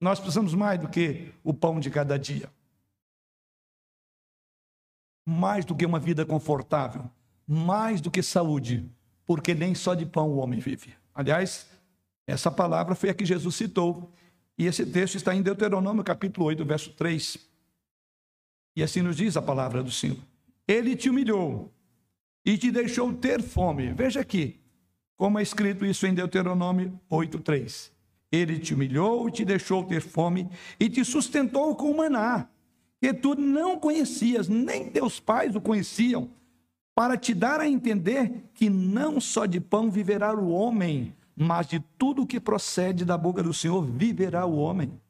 [0.00, 2.50] Nós precisamos mais do que o pão de cada dia.
[5.26, 7.08] Mais do que uma vida confortável,
[7.46, 8.90] mais do que saúde,
[9.26, 10.94] porque nem só de pão o homem vive.
[11.14, 11.68] Aliás,
[12.30, 14.12] essa palavra foi a que Jesus citou.
[14.56, 17.38] E esse texto está em Deuteronômio capítulo 8, verso 3.
[18.76, 20.18] E assim nos diz a palavra do Senhor.
[20.66, 21.72] Ele te humilhou
[22.44, 23.92] e te deixou ter fome.
[23.92, 24.60] Veja aqui,
[25.16, 27.90] como é escrito isso em Deuteronômio 8:3.
[28.32, 32.48] Ele te humilhou e te deixou ter fome e te sustentou com maná,
[33.00, 36.30] que tu não conhecias, nem teus pais o conheciam,
[36.94, 41.80] para te dar a entender que não só de pão viverá o homem, mas de
[41.96, 45.00] tudo que procede da boca do Senhor viverá o homem.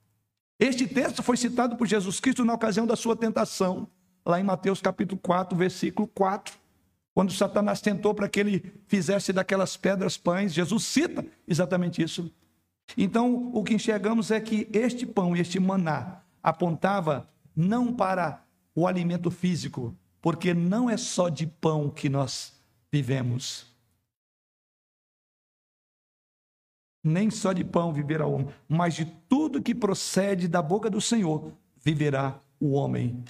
[0.61, 3.89] Este texto foi citado por Jesus Cristo na ocasião da sua tentação
[4.25, 6.55] lá em Mateus capítulo 4, versículo 4.
[7.13, 12.33] Quando Satanás tentou para que ele fizesse daquelas pedras pães, Jesus cita exatamente isso.
[12.97, 19.33] Então, o que enxergamos é que este pão, este maná, apontava não para o alimento
[19.33, 22.53] físico, porque não é só de pão que nós
[22.93, 23.70] vivemos.
[27.03, 31.01] Nem só de pão viverá o homem, mas de tudo que procede da boca do
[31.01, 33.25] Senhor viverá o homem.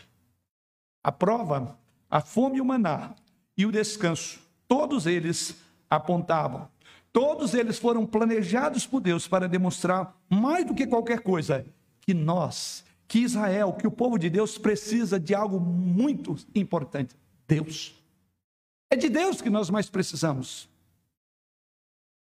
[1.04, 1.78] A prova,
[2.10, 3.14] a fome humana
[3.56, 5.56] e o descanso, todos eles
[5.88, 6.68] apontavam.
[7.12, 11.66] Todos eles foram planejados por Deus para demonstrar, mais do que qualquer coisa,
[12.00, 17.16] que nós, que Israel, que o povo de Deus precisa de algo muito importante:
[17.48, 17.94] Deus.
[18.88, 20.69] É de Deus que nós mais precisamos.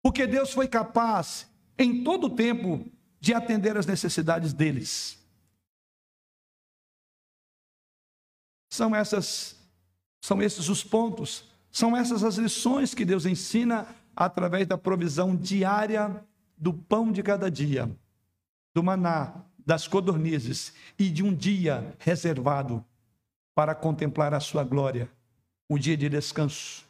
[0.03, 1.49] Porque Deus foi capaz,
[1.79, 2.91] em todo o tempo,
[3.21, 5.19] de atender às necessidades deles.
[8.69, 9.57] São essas
[10.21, 16.25] são esses os pontos, são essas as lições que Deus ensina através da provisão diária
[16.57, 17.91] do pão de cada dia,
[18.73, 19.35] do maná,
[19.67, 22.85] das codornizes e de um dia reservado
[23.55, 25.11] para contemplar a sua glória,
[25.69, 26.87] o dia de descanso.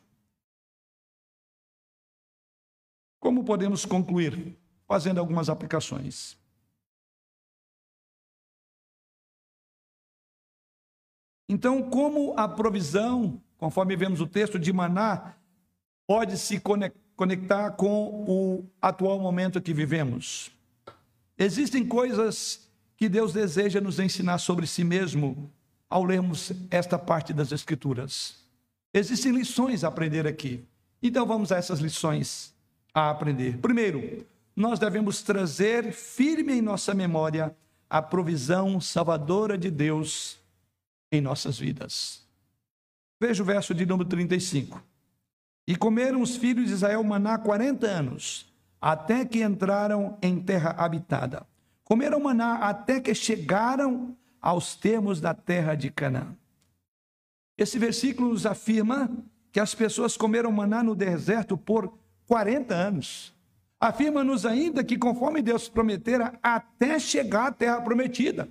[3.22, 4.58] Como podemos concluir?
[4.84, 6.36] Fazendo algumas aplicações.
[11.48, 15.36] Então, como a provisão, conforme vemos o texto de Maná,
[16.04, 16.60] pode se
[17.14, 20.50] conectar com o atual momento que vivemos?
[21.38, 25.48] Existem coisas que Deus deseja nos ensinar sobre si mesmo
[25.88, 28.44] ao lermos esta parte das Escrituras.
[28.92, 30.64] Existem lições a aprender aqui.
[31.00, 32.52] Então vamos a essas lições
[32.95, 33.59] a aprender.
[33.59, 37.55] Primeiro, nós devemos trazer firme em nossa memória
[37.88, 40.38] a provisão salvadora de Deus
[41.11, 42.26] em nossas vidas.
[43.20, 44.82] Veja o verso de número 35.
[45.66, 51.47] E comeram os filhos de Israel maná 40 anos, até que entraram em terra habitada.
[51.84, 56.34] Comeram maná até que chegaram aos termos da terra de Canaã.
[57.57, 59.09] Esse versículo nos afirma
[59.53, 61.97] que as pessoas comeram maná no deserto por
[62.33, 63.35] 40 anos.
[63.78, 68.49] Afirma-nos ainda que, conforme Deus prometera, até chegar à terra prometida.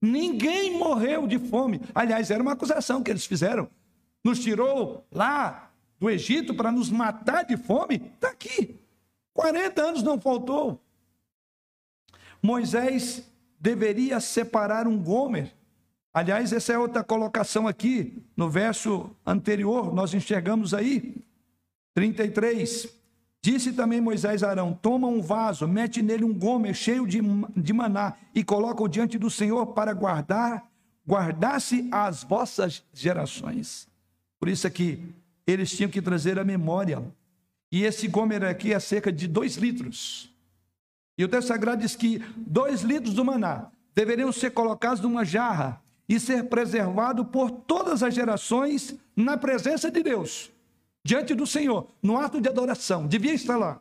[0.00, 1.78] Ninguém morreu de fome.
[1.94, 3.68] Aliás, era uma acusação que eles fizeram.
[4.24, 5.70] Nos tirou lá
[6.00, 7.96] do Egito para nos matar de fome.
[8.14, 8.80] Está aqui.
[9.34, 10.82] 40 anos não faltou.
[12.42, 15.54] Moisés deveria separar um gomer.
[16.14, 21.14] Aliás, essa é outra colocação aqui, no verso anterior, nós enxergamos aí,
[21.92, 22.96] 33.
[23.42, 27.20] Disse também Moisés a Arão: Toma um vaso, mete nele um gomer cheio de,
[27.56, 30.68] de maná e coloca-o diante do Senhor para guardar,
[31.06, 33.86] guardar-se as vossas gerações.
[34.40, 35.14] Por isso aqui,
[35.46, 37.02] eles tinham que trazer a memória.
[37.70, 40.34] E esse gomer aqui é cerca de dois litros.
[41.16, 45.80] E o texto sagrado diz que dois litros do maná deveriam ser colocados numa jarra
[46.08, 50.50] e ser preservado por todas as gerações na presença de Deus
[51.08, 53.80] diante do Senhor, no ato de adoração, devia estar lá.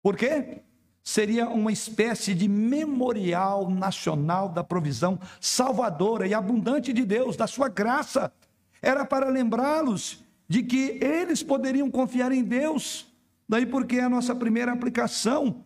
[0.00, 0.60] Por quê?
[1.02, 7.68] Seria uma espécie de memorial nacional da provisão salvadora e abundante de Deus, da sua
[7.68, 8.32] graça.
[8.80, 13.12] Era para lembrá-los de que eles poderiam confiar em Deus.
[13.48, 15.64] Daí porque a nossa primeira aplicação,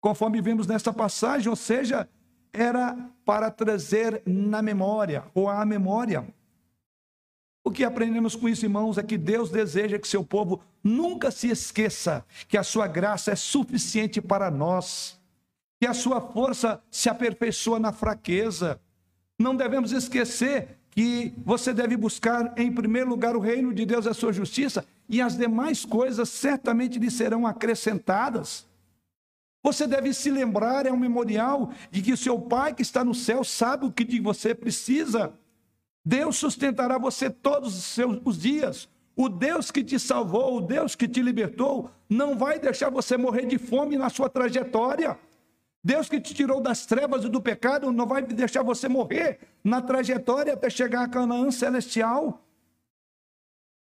[0.00, 2.08] conforme vemos nesta passagem, ou seja,
[2.52, 6.32] era para trazer na memória ou à memória
[7.70, 11.48] o que aprendemos com isso, irmãos, é que Deus deseja que seu povo nunca se
[11.48, 15.20] esqueça que a sua graça é suficiente para nós,
[15.80, 18.80] que a sua força se aperfeiçoa na fraqueza.
[19.38, 24.08] Não devemos esquecer que você deve buscar em primeiro lugar o reino de Deus e
[24.08, 28.66] a sua justiça, e as demais coisas certamente lhe serão acrescentadas.
[29.62, 33.14] Você deve se lembrar, é um memorial, de que o seu Pai que está no
[33.14, 35.32] céu sabe o que de você precisa.
[36.04, 38.88] Deus sustentará você todos os seus os dias.
[39.16, 43.46] O Deus que te salvou, o Deus que te libertou, não vai deixar você morrer
[43.46, 45.18] de fome na sua trajetória.
[45.82, 49.80] Deus que te tirou das trevas e do pecado não vai deixar você morrer na
[49.80, 52.42] trajetória até chegar a Canaã celestial.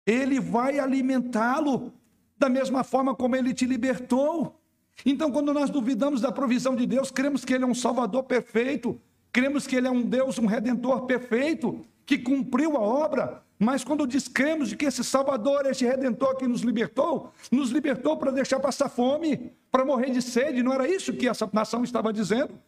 [0.07, 1.93] Ele vai alimentá-lo
[2.39, 4.59] da mesma forma como ele te libertou.
[5.05, 9.01] Então, quando nós duvidamos da provisão de Deus, cremos que ele é um salvador perfeito,
[9.33, 14.07] cremos que ele é um Deus, um redentor perfeito, que cumpriu a obra, mas quando
[14.07, 18.89] descremos de que esse Salvador, esse Redentor que nos libertou, nos libertou para deixar passar
[18.89, 22.59] fome, para morrer de sede, não era isso que essa nação estava dizendo?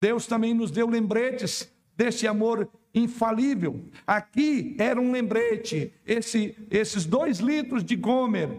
[0.00, 3.84] Deus também nos deu lembretes desse amor infalível.
[4.06, 8.50] Aqui era um lembrete, esse, esses dois litros de Gomer,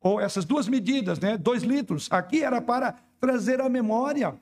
[0.00, 1.36] ou essas duas medidas, né?
[1.36, 2.06] Dois litros.
[2.12, 4.38] Aqui era para trazer a memória.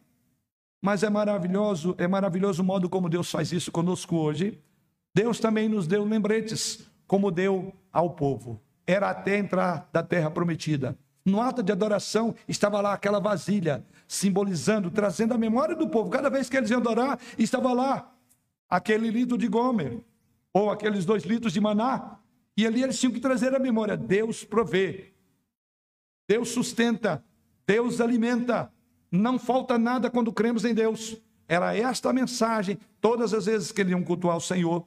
[0.84, 4.60] Mas é maravilhoso, é maravilhoso o modo como Deus faz isso conosco hoje.
[5.14, 8.60] Deus também nos deu lembretes, como deu ao povo.
[8.86, 10.94] Era até entrar da terra prometida.
[11.24, 16.10] No ato de adoração estava lá aquela vasilha, simbolizando, trazendo a memória do povo.
[16.10, 18.14] Cada vez que eles iam adorar, estava lá
[18.68, 20.02] aquele litro de Gomer,
[20.52, 22.18] ou aqueles dois litros de maná.
[22.58, 23.96] E ali eles tinham que trazer a memória.
[23.96, 25.14] Deus provê,
[26.28, 27.24] Deus sustenta,
[27.66, 28.70] Deus alimenta.
[29.16, 31.16] Não falta nada quando cremos em Deus.
[31.46, 34.86] Era esta a mensagem, todas as vezes que eles iam cultuar o Senhor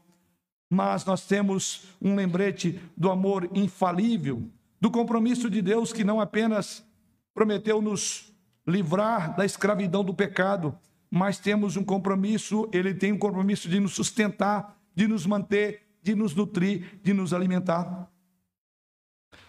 [0.70, 4.50] mas nós temos um lembrete do amor infalível,
[4.80, 6.86] do compromisso de Deus que não apenas
[7.34, 8.34] prometeu nos
[8.68, 10.78] livrar da escravidão do pecado,
[11.10, 16.14] mas temos um compromisso, ele tem um compromisso de nos sustentar, de nos manter, de
[16.14, 18.12] nos nutrir, de nos alimentar.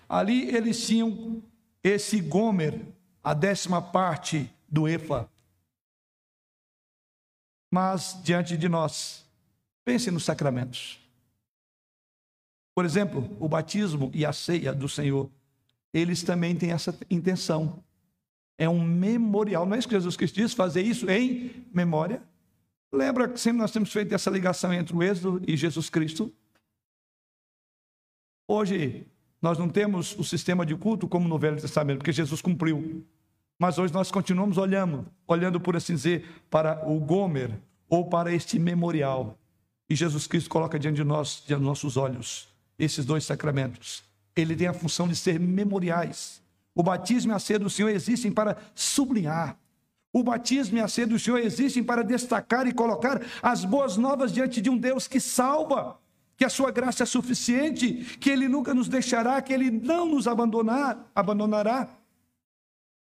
[0.09, 1.43] Ali eles tinham
[1.83, 2.81] esse Gomer,
[3.24, 5.29] a décima parte do EFA.
[7.71, 9.27] Mas diante de nós,
[9.85, 11.01] pense nos sacramentos.
[12.75, 15.31] Por exemplo, o batismo e a ceia do Senhor,
[15.93, 17.83] eles também têm essa intenção.
[18.57, 19.66] É um memorial.
[19.66, 20.55] Não é isso que Jesus Cristo diz?
[20.55, 22.23] Fazer isso em memória.
[22.93, 26.33] Lembra que sempre nós temos feito essa ligação entre o Êxodo e Jesus Cristo?
[28.47, 29.07] Hoje,
[29.43, 33.05] nós não temos o sistema de culto como no Velho Testamento, porque Jesus cumpriu.
[33.59, 38.59] Mas hoje nós continuamos olhando, olhando por assim dizer, para o Gomer ou para este
[38.59, 39.36] memorial.
[39.90, 42.48] E Jesus Cristo coloca diante de nós, diante dos nossos olhos,
[42.78, 44.04] esses dois sacramentos.
[44.36, 46.40] Ele tem a função de ser memoriais.
[46.72, 49.59] O batismo e a ceia do Senhor existem para sublinhar.
[50.12, 54.32] O batismo e a ceia do Senhor existem para destacar e colocar as boas novas
[54.32, 55.98] diante de um Deus que salva,
[56.36, 60.28] que a sua graça é suficiente, que ele nunca nos deixará, que ele não nos
[60.28, 61.88] abandonar, abandonará.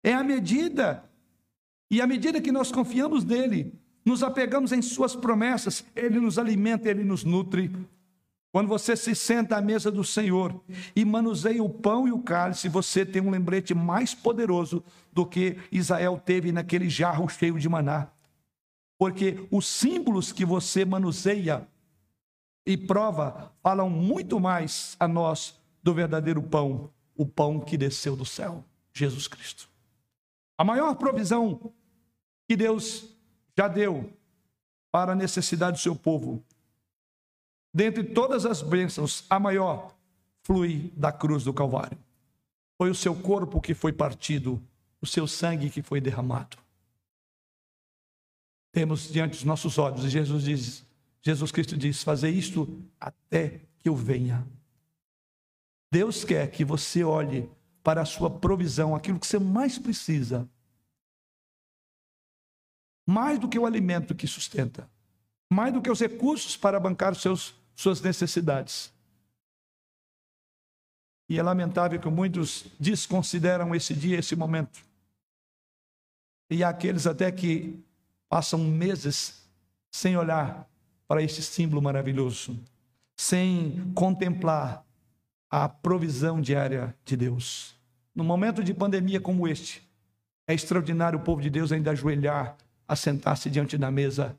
[0.07, 1.03] É a medida.
[1.91, 3.73] E à medida que nós confiamos nele,
[4.05, 7.69] nos apegamos em suas promessas, ele nos alimenta, ele nos nutre.
[8.49, 10.63] Quando você se senta à mesa do Senhor
[10.95, 14.81] e manuseia o pão e o cálice, você tem um lembrete mais poderoso
[15.11, 18.07] do que Israel teve naquele jarro cheio de maná.
[18.97, 21.67] Porque os símbolos que você manuseia
[22.65, 28.25] e prova falam muito mais a nós do verdadeiro pão, o pão que desceu do
[28.25, 29.66] céu, Jesus Cristo.
[30.57, 31.73] A maior provisão
[32.47, 33.15] que Deus
[33.57, 34.11] já deu
[34.91, 36.43] para a necessidade do seu povo
[37.77, 39.95] Dentre todas as bênçãos, a maior
[40.41, 41.95] flui da cruz do Calvário.
[42.75, 44.59] Foi o seu corpo que foi partido,
[44.99, 46.57] o seu sangue que foi derramado.
[48.71, 50.85] Temos diante dos nossos olhos, e Jesus diz,
[51.21, 54.43] Jesus Cristo diz: fazer isto até que eu venha.
[55.91, 57.47] Deus quer que você olhe
[57.87, 60.45] para a sua provisão, aquilo que você mais precisa.
[63.07, 64.89] Mais do que o alimento que sustenta,
[65.49, 68.91] mais do que os recursos para bancar seus suas necessidades.
[71.29, 74.83] E é lamentável que muitos desconsideram esse dia, esse momento.
[76.49, 77.81] E há aqueles até que
[78.27, 79.47] passam meses
[79.89, 80.69] sem olhar
[81.07, 82.59] para esse símbolo maravilhoso,
[83.15, 84.85] sem contemplar
[85.49, 87.76] a provisão diária de Deus.
[88.17, 89.87] No momento de pandemia como este,
[90.47, 92.57] é extraordinário o povo de Deus ainda ajoelhar,
[92.87, 94.35] assentar-se diante da mesa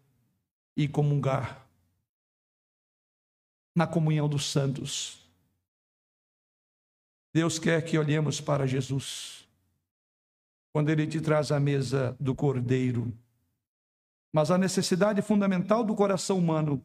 [0.76, 1.64] e comungar
[3.76, 5.24] na comunhão dos santos.
[7.32, 9.48] Deus quer que olhemos para Jesus
[10.72, 13.16] quando ele te traz a mesa do cordeiro.
[14.32, 16.84] Mas a necessidade fundamental do coração humano,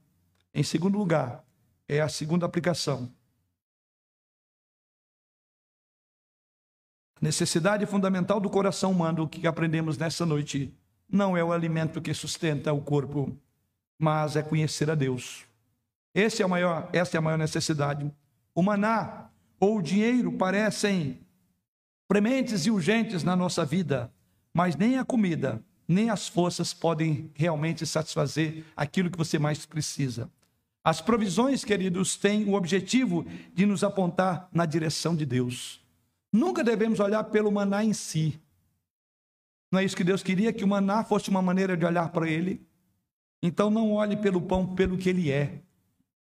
[0.53, 1.43] em segundo lugar,
[1.87, 3.11] é a segunda aplicação.
[7.23, 10.73] Necessidade fundamental do coração humano, o que aprendemos nessa noite,
[11.09, 13.33] não é o alimento que sustenta o corpo,
[13.97, 15.45] mas é conhecer a Deus.
[16.13, 18.11] Esse é maior, essa é a maior necessidade.
[18.53, 21.21] O maná ou o dinheiro parecem
[22.09, 24.11] prementes e urgentes na nossa vida,
[24.53, 30.29] mas nem a comida, nem as forças podem realmente satisfazer aquilo que você mais precisa.
[30.83, 35.82] As provisões, queridos, têm o objetivo de nos apontar na direção de Deus.
[36.33, 38.41] Nunca devemos olhar pelo maná em si.
[39.71, 42.27] Não é isso que Deus queria, que o maná fosse uma maneira de olhar para
[42.27, 42.59] ele?
[43.41, 45.61] Então não olhe pelo pão pelo que ele é,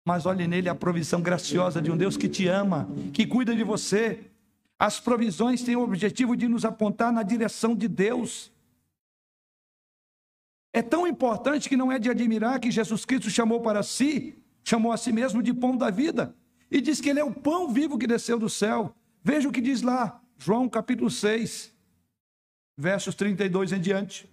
[0.03, 3.63] mas olhe nele a provisão graciosa de um Deus que te ama, que cuida de
[3.63, 4.25] você.
[4.79, 8.51] As provisões têm o objetivo de nos apontar na direção de Deus.
[10.73, 14.91] É tão importante que não é de admirar que Jesus Cristo chamou para si, chamou
[14.91, 16.35] a si mesmo de pão da vida,
[16.71, 18.95] e diz que ele é o pão vivo que desceu do céu.
[19.23, 21.73] Veja o que diz lá, João capítulo 6,
[22.77, 24.29] versos 32 em diante.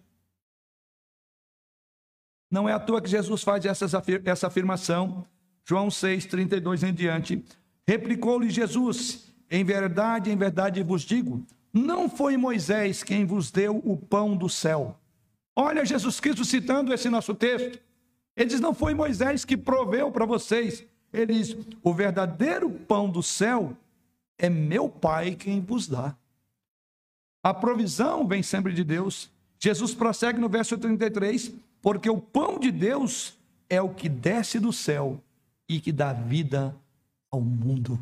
[2.51, 5.26] Não é à toa que Jesus faz essa afirmação.
[5.64, 7.45] João 6, 32 em diante.
[7.87, 13.97] Replicou-lhe Jesus: Em verdade, em verdade vos digo, não foi Moisés quem vos deu o
[13.97, 14.99] pão do céu.
[15.55, 17.80] Olha Jesus Cristo citando esse nosso texto.
[18.37, 20.84] Ele diz: Não foi Moisés que proveu para vocês.
[21.12, 23.76] Ele diz: O verdadeiro pão do céu
[24.39, 26.16] é meu Pai quem vos dá.
[27.43, 29.30] A provisão vem sempre de Deus.
[29.59, 34.72] Jesus prossegue no verso 33, porque o pão de Deus é o que desce do
[34.72, 35.22] céu
[35.68, 36.76] e que dá vida
[37.30, 37.99] ao mundo.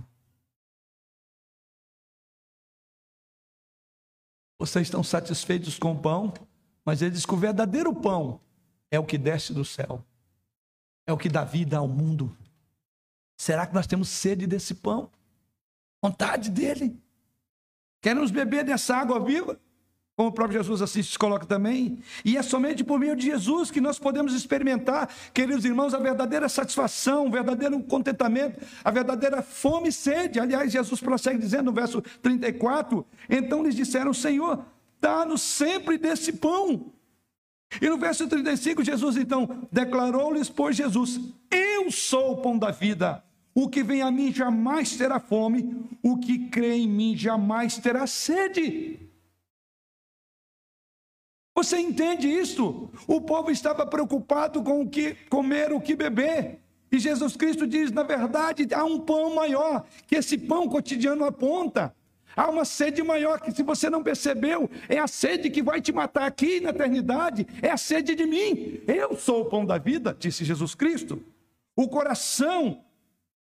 [4.58, 6.32] Vocês estão satisfeitos com o pão,
[6.84, 8.40] mas ele diz que o verdadeiro pão
[8.90, 10.02] é o que desce do céu,
[11.06, 12.34] é o que dá vida ao mundo.
[13.36, 15.10] Será que nós temos sede desse pão?
[16.04, 17.00] Vontade dele?
[18.02, 19.58] Queremos beber dessa água viva?
[20.14, 23.68] como o próprio Jesus assim se coloca também, e é somente por meio de Jesus
[23.68, 29.88] que nós podemos experimentar, queridos irmãos, a verdadeira satisfação, o verdadeiro contentamento, a verdadeira fome
[29.88, 30.38] e sede.
[30.38, 34.64] Aliás, Jesus prossegue dizendo no verso 34: Então lhes disseram, Senhor,
[35.00, 36.92] dá-nos sempre desse pão.
[37.82, 41.18] E no verso 35, Jesus então declarou-lhes, pois Jesus,
[41.50, 43.24] eu sou o pão da vida.
[43.54, 48.06] O que vem a mim jamais terá fome, o que crê em mim jamais terá
[48.06, 48.98] sede.
[51.56, 52.90] Você entende isso?
[53.06, 56.58] O povo estava preocupado com o que comer, o que beber.
[56.90, 61.94] E Jesus Cristo diz: na verdade, há um pão maior, que esse pão cotidiano aponta.
[62.36, 65.92] Há uma sede maior que, se você não percebeu, é a sede que vai te
[65.92, 68.80] matar aqui na eternidade, é a sede de mim.
[68.88, 71.22] Eu sou o pão da vida, disse Jesus Cristo.
[71.76, 72.82] O coração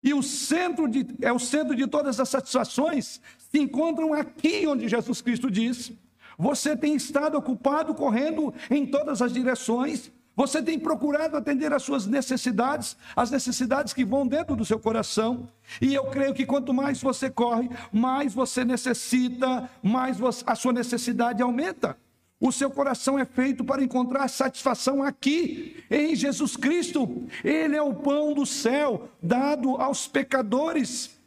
[0.03, 4.89] e o centro de, é o centro de todas as satisfações se encontram aqui onde
[4.89, 5.93] Jesus Cristo diz
[6.41, 10.11] você tem estado ocupado correndo em todas as direções.
[10.35, 15.47] Você tem procurado atender às suas necessidades, as necessidades que vão dentro do seu coração.
[15.83, 21.43] E eu creio que quanto mais você corre, mais você necessita, mais a sua necessidade
[21.43, 21.95] aumenta.
[22.41, 27.29] O seu coração é feito para encontrar satisfação aqui, em Jesus Cristo.
[27.45, 31.21] Ele é o pão do céu dado aos pecadores,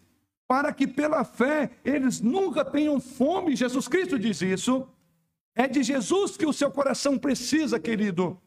[0.47, 3.55] para que pela fé eles nunca tenham fome.
[3.55, 4.87] Jesus Cristo diz isso.
[5.55, 8.41] É de Jesus que o seu coração precisa, querido.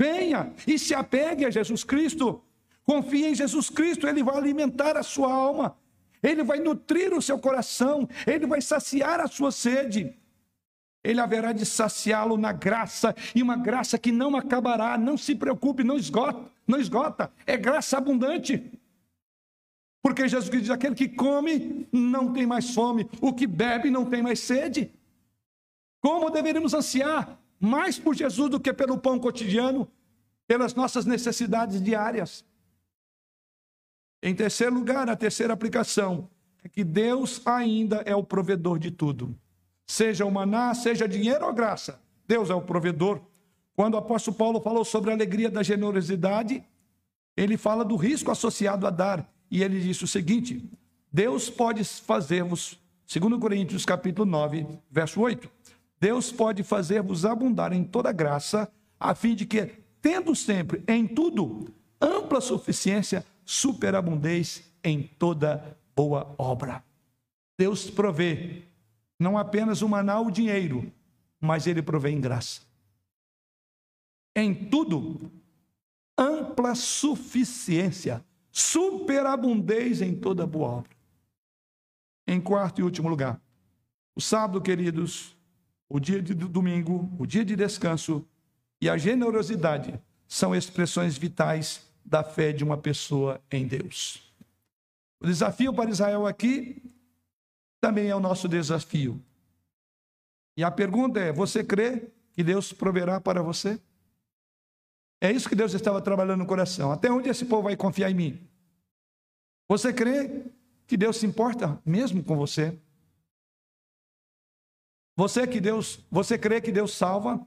[0.00, 2.40] Venha e se apegue a Jesus Cristo.
[2.82, 5.76] Confie em Jesus Cristo, ele vai alimentar a sua alma.
[6.22, 10.16] Ele vai nutrir o seu coração, ele vai saciar a sua sede.
[11.02, 15.84] Ele haverá de saciá-lo na graça, e uma graça que não acabará, não se preocupe,
[15.84, 18.70] não esgota, não esgota, é graça abundante.
[20.02, 24.22] Porque Jesus diz: aquele que come não tem mais fome, o que bebe não tem
[24.22, 24.92] mais sede.
[26.00, 29.90] Como deveríamos ansiar mais por Jesus do que pelo pão cotidiano,
[30.46, 32.44] pelas nossas necessidades diárias.
[34.22, 36.28] Em terceiro lugar, a terceira aplicação
[36.62, 39.36] é que Deus ainda é o provedor de tudo.
[39.90, 43.22] Seja o maná, seja dinheiro ou graça, Deus é o provedor.
[43.74, 46.62] Quando o apóstolo Paulo falou sobre a alegria da generosidade,
[47.34, 50.70] ele fala do risco associado a dar, e ele disse o seguinte:
[51.10, 55.50] Deus pode fazer-vos, segundo Coríntios capítulo 9, verso 8,
[55.98, 58.70] Deus pode fazer-vos abundar em toda graça,
[59.00, 59.72] a fim de que,
[60.02, 66.84] tendo sempre em tudo ampla suficiência, superabundez em toda boa obra.
[67.56, 68.67] Deus provê
[69.18, 70.92] não apenas o maná, o dinheiro,
[71.40, 72.62] mas ele provê em graça.
[74.34, 75.30] Em tudo,
[76.16, 80.96] ampla suficiência, superabundez em toda boa obra.
[82.26, 83.40] Em quarto e último lugar,
[84.14, 85.36] o sábado, queridos,
[85.88, 88.26] o dia de domingo, o dia de descanso
[88.80, 94.22] e a generosidade são expressões vitais da fé de uma pessoa em Deus.
[95.20, 96.82] O desafio para Israel aqui
[97.80, 99.22] também é o nosso desafio.
[100.56, 103.80] E a pergunta é: você crê que Deus proverá para você?
[105.20, 106.92] É isso que Deus estava trabalhando no coração.
[106.92, 108.48] Até onde esse povo vai confiar em mim?
[109.68, 110.44] Você crê
[110.86, 112.78] que Deus se importa mesmo com você?
[115.16, 117.44] Você que Deus, você crê que Deus salva?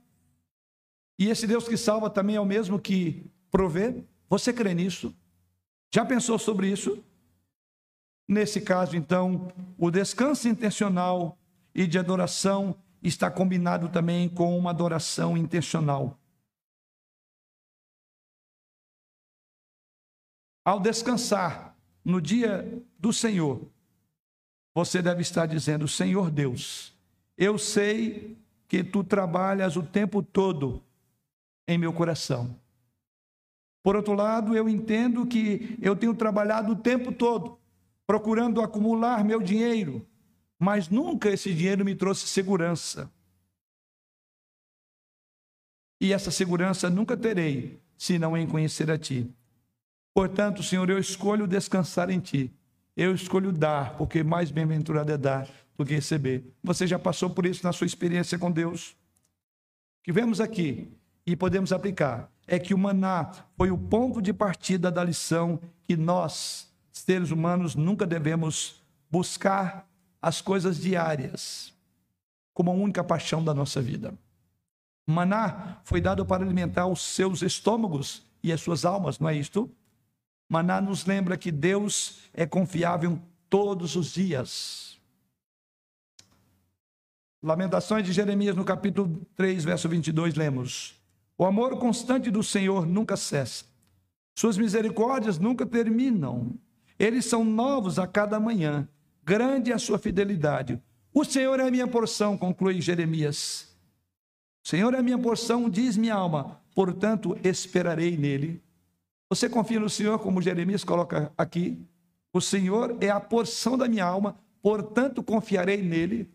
[1.17, 4.03] E esse Deus que salva também é o mesmo que provê?
[4.29, 5.15] Você crê nisso?
[5.93, 7.03] Já pensou sobre isso?
[8.32, 11.38] Nesse caso, então, o descanso intencional
[11.75, 16.17] e de adoração está combinado também com uma adoração intencional.
[20.63, 21.75] Ao descansar
[22.05, 23.69] no dia do Senhor,
[24.73, 26.97] você deve estar dizendo: Senhor Deus,
[27.38, 30.82] eu sei que tu trabalhas o tempo todo
[31.67, 32.57] em meu coração.
[33.84, 37.59] Por outro lado, eu entendo que eu tenho trabalhado o tempo todo
[38.12, 40.05] procurando acumular meu dinheiro,
[40.59, 43.09] mas nunca esse dinheiro me trouxe segurança.
[46.01, 49.34] E essa segurança nunca terei, se não em conhecer a ti.
[50.14, 52.53] Portanto, Senhor, eu escolho descansar em ti.
[52.97, 55.47] Eu escolho dar, porque mais bem-aventurado é dar
[55.78, 56.43] do que receber.
[56.62, 58.89] Você já passou por isso na sua experiência com Deus?
[58.89, 60.91] O que vemos aqui
[61.26, 65.95] e podemos aplicar é que o maná foi o ponto de partida da lição que
[65.95, 66.70] nós,
[67.01, 69.87] seres humanos, nunca devemos buscar
[70.21, 71.73] as coisas diárias
[72.53, 74.13] como a única paixão da nossa vida.
[75.07, 79.69] Maná foi dado para alimentar os seus estômagos e as suas almas, não é isto?
[80.47, 84.99] Maná nos lembra que Deus é confiável todos os dias.
[87.41, 90.95] Lamentações de Jeremias, no capítulo 3, verso 22, lemos:
[91.35, 93.65] O amor constante do Senhor nunca cessa,
[94.35, 96.53] suas misericórdias nunca terminam,
[97.01, 98.87] eles são novos a cada manhã,
[99.23, 100.79] grande é a sua fidelidade.
[101.11, 103.75] O Senhor é a minha porção, conclui Jeremias.
[104.63, 108.61] O Senhor é a minha porção, diz minha alma, portanto esperarei nele.
[109.27, 111.83] Você confia no Senhor, como Jeremias coloca aqui?
[112.31, 116.29] O Senhor é a porção da minha alma, portanto confiarei nele.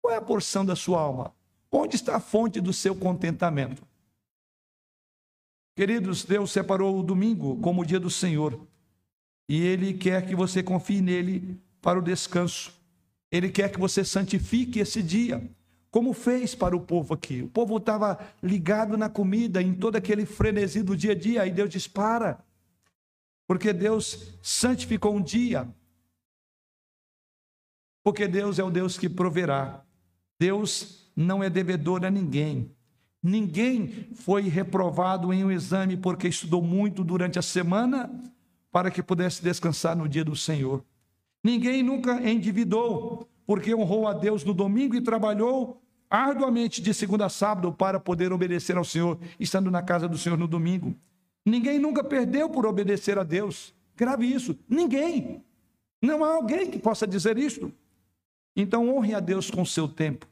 [0.00, 1.34] Qual é a porção da sua alma?
[1.72, 3.82] Onde está a fonte do seu contentamento?
[5.74, 8.64] Queridos, Deus separou o domingo como o dia do Senhor.
[9.48, 12.72] E Ele quer que você confie nele para o descanso.
[13.30, 15.42] Ele quer que você santifique esse dia,
[15.90, 17.42] como fez para o povo aqui.
[17.42, 21.42] O povo estava ligado na comida, em todo aquele frenesi do dia a dia.
[21.42, 22.38] Aí Deus diz: para.
[23.46, 25.68] Porque Deus santificou um dia.
[28.02, 29.84] Porque Deus é o Deus que proverá.
[30.38, 32.70] Deus não é devedor a ninguém.
[33.22, 38.10] Ninguém foi reprovado em um exame porque estudou muito durante a semana
[38.74, 40.84] para que pudesse descansar no dia do Senhor.
[41.44, 47.28] Ninguém nunca endividou porque honrou a Deus no domingo e trabalhou arduamente de segunda a
[47.28, 50.92] sábado para poder obedecer ao Senhor, estando na casa do Senhor no domingo.
[51.46, 53.72] Ninguém nunca perdeu por obedecer a Deus.
[53.96, 54.58] Grave isso.
[54.68, 55.44] Ninguém.
[56.02, 57.72] Não há alguém que possa dizer isso.
[58.56, 60.26] Então honre a Deus com o seu tempo.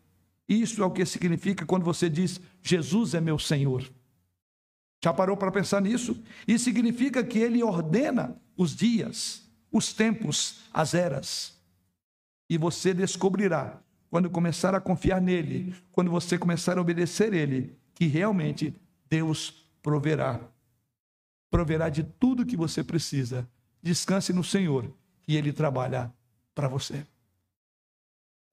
[0.49, 3.89] Isso é o que significa quando você diz: Jesus é meu Senhor.
[5.05, 6.23] Já parou para pensar nisso?
[6.47, 11.61] Isso significa que ele ordena os dias, os tempos, as eras.
[12.49, 18.07] E você descobrirá, quando começar a confiar nele, quando você começar a obedecer ele, que
[18.07, 18.75] realmente
[19.09, 20.41] Deus proverá.
[21.51, 23.49] Proverá de tudo que você precisa.
[23.83, 24.95] Descanse no Senhor
[25.27, 26.13] e ele trabalha
[26.55, 27.05] para você.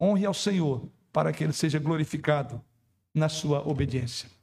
[0.02, 2.64] Honre ao Senhor para que ele seja glorificado
[3.14, 4.39] na sua obediência.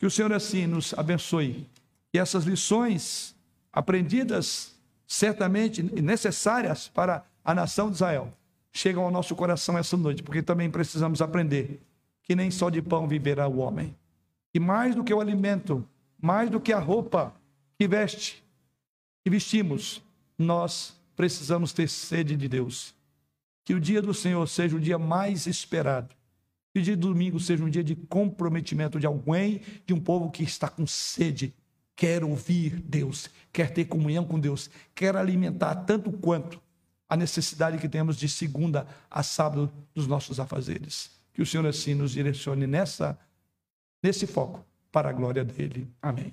[0.00, 1.68] Que o Senhor assim nos abençoe.
[2.14, 3.36] E essas lições
[3.70, 4.74] aprendidas,
[5.06, 8.32] certamente necessárias para a nação de Israel,
[8.72, 11.82] chegam ao nosso coração essa noite, porque também precisamos aprender
[12.22, 13.94] que nem só de pão viverá o homem.
[14.54, 15.86] E mais do que o alimento,
[16.18, 17.34] mais do que a roupa
[17.78, 18.42] que veste,
[19.22, 20.02] que vestimos,
[20.38, 22.94] nós precisamos ter sede de Deus.
[23.66, 26.14] Que o dia do Senhor seja o dia mais esperado.
[26.72, 30.30] Que o dia do domingo seja um dia de comprometimento de alguém, de um povo
[30.30, 31.54] que está com sede,
[31.96, 36.60] quer ouvir Deus, quer ter comunhão com Deus, quer alimentar tanto quanto
[37.08, 41.10] a necessidade que temos de segunda a sábado dos nossos afazeres.
[41.32, 43.18] Que o Senhor assim nos direcione nessa
[44.02, 45.88] nesse foco para a glória dele.
[46.00, 46.32] Amém.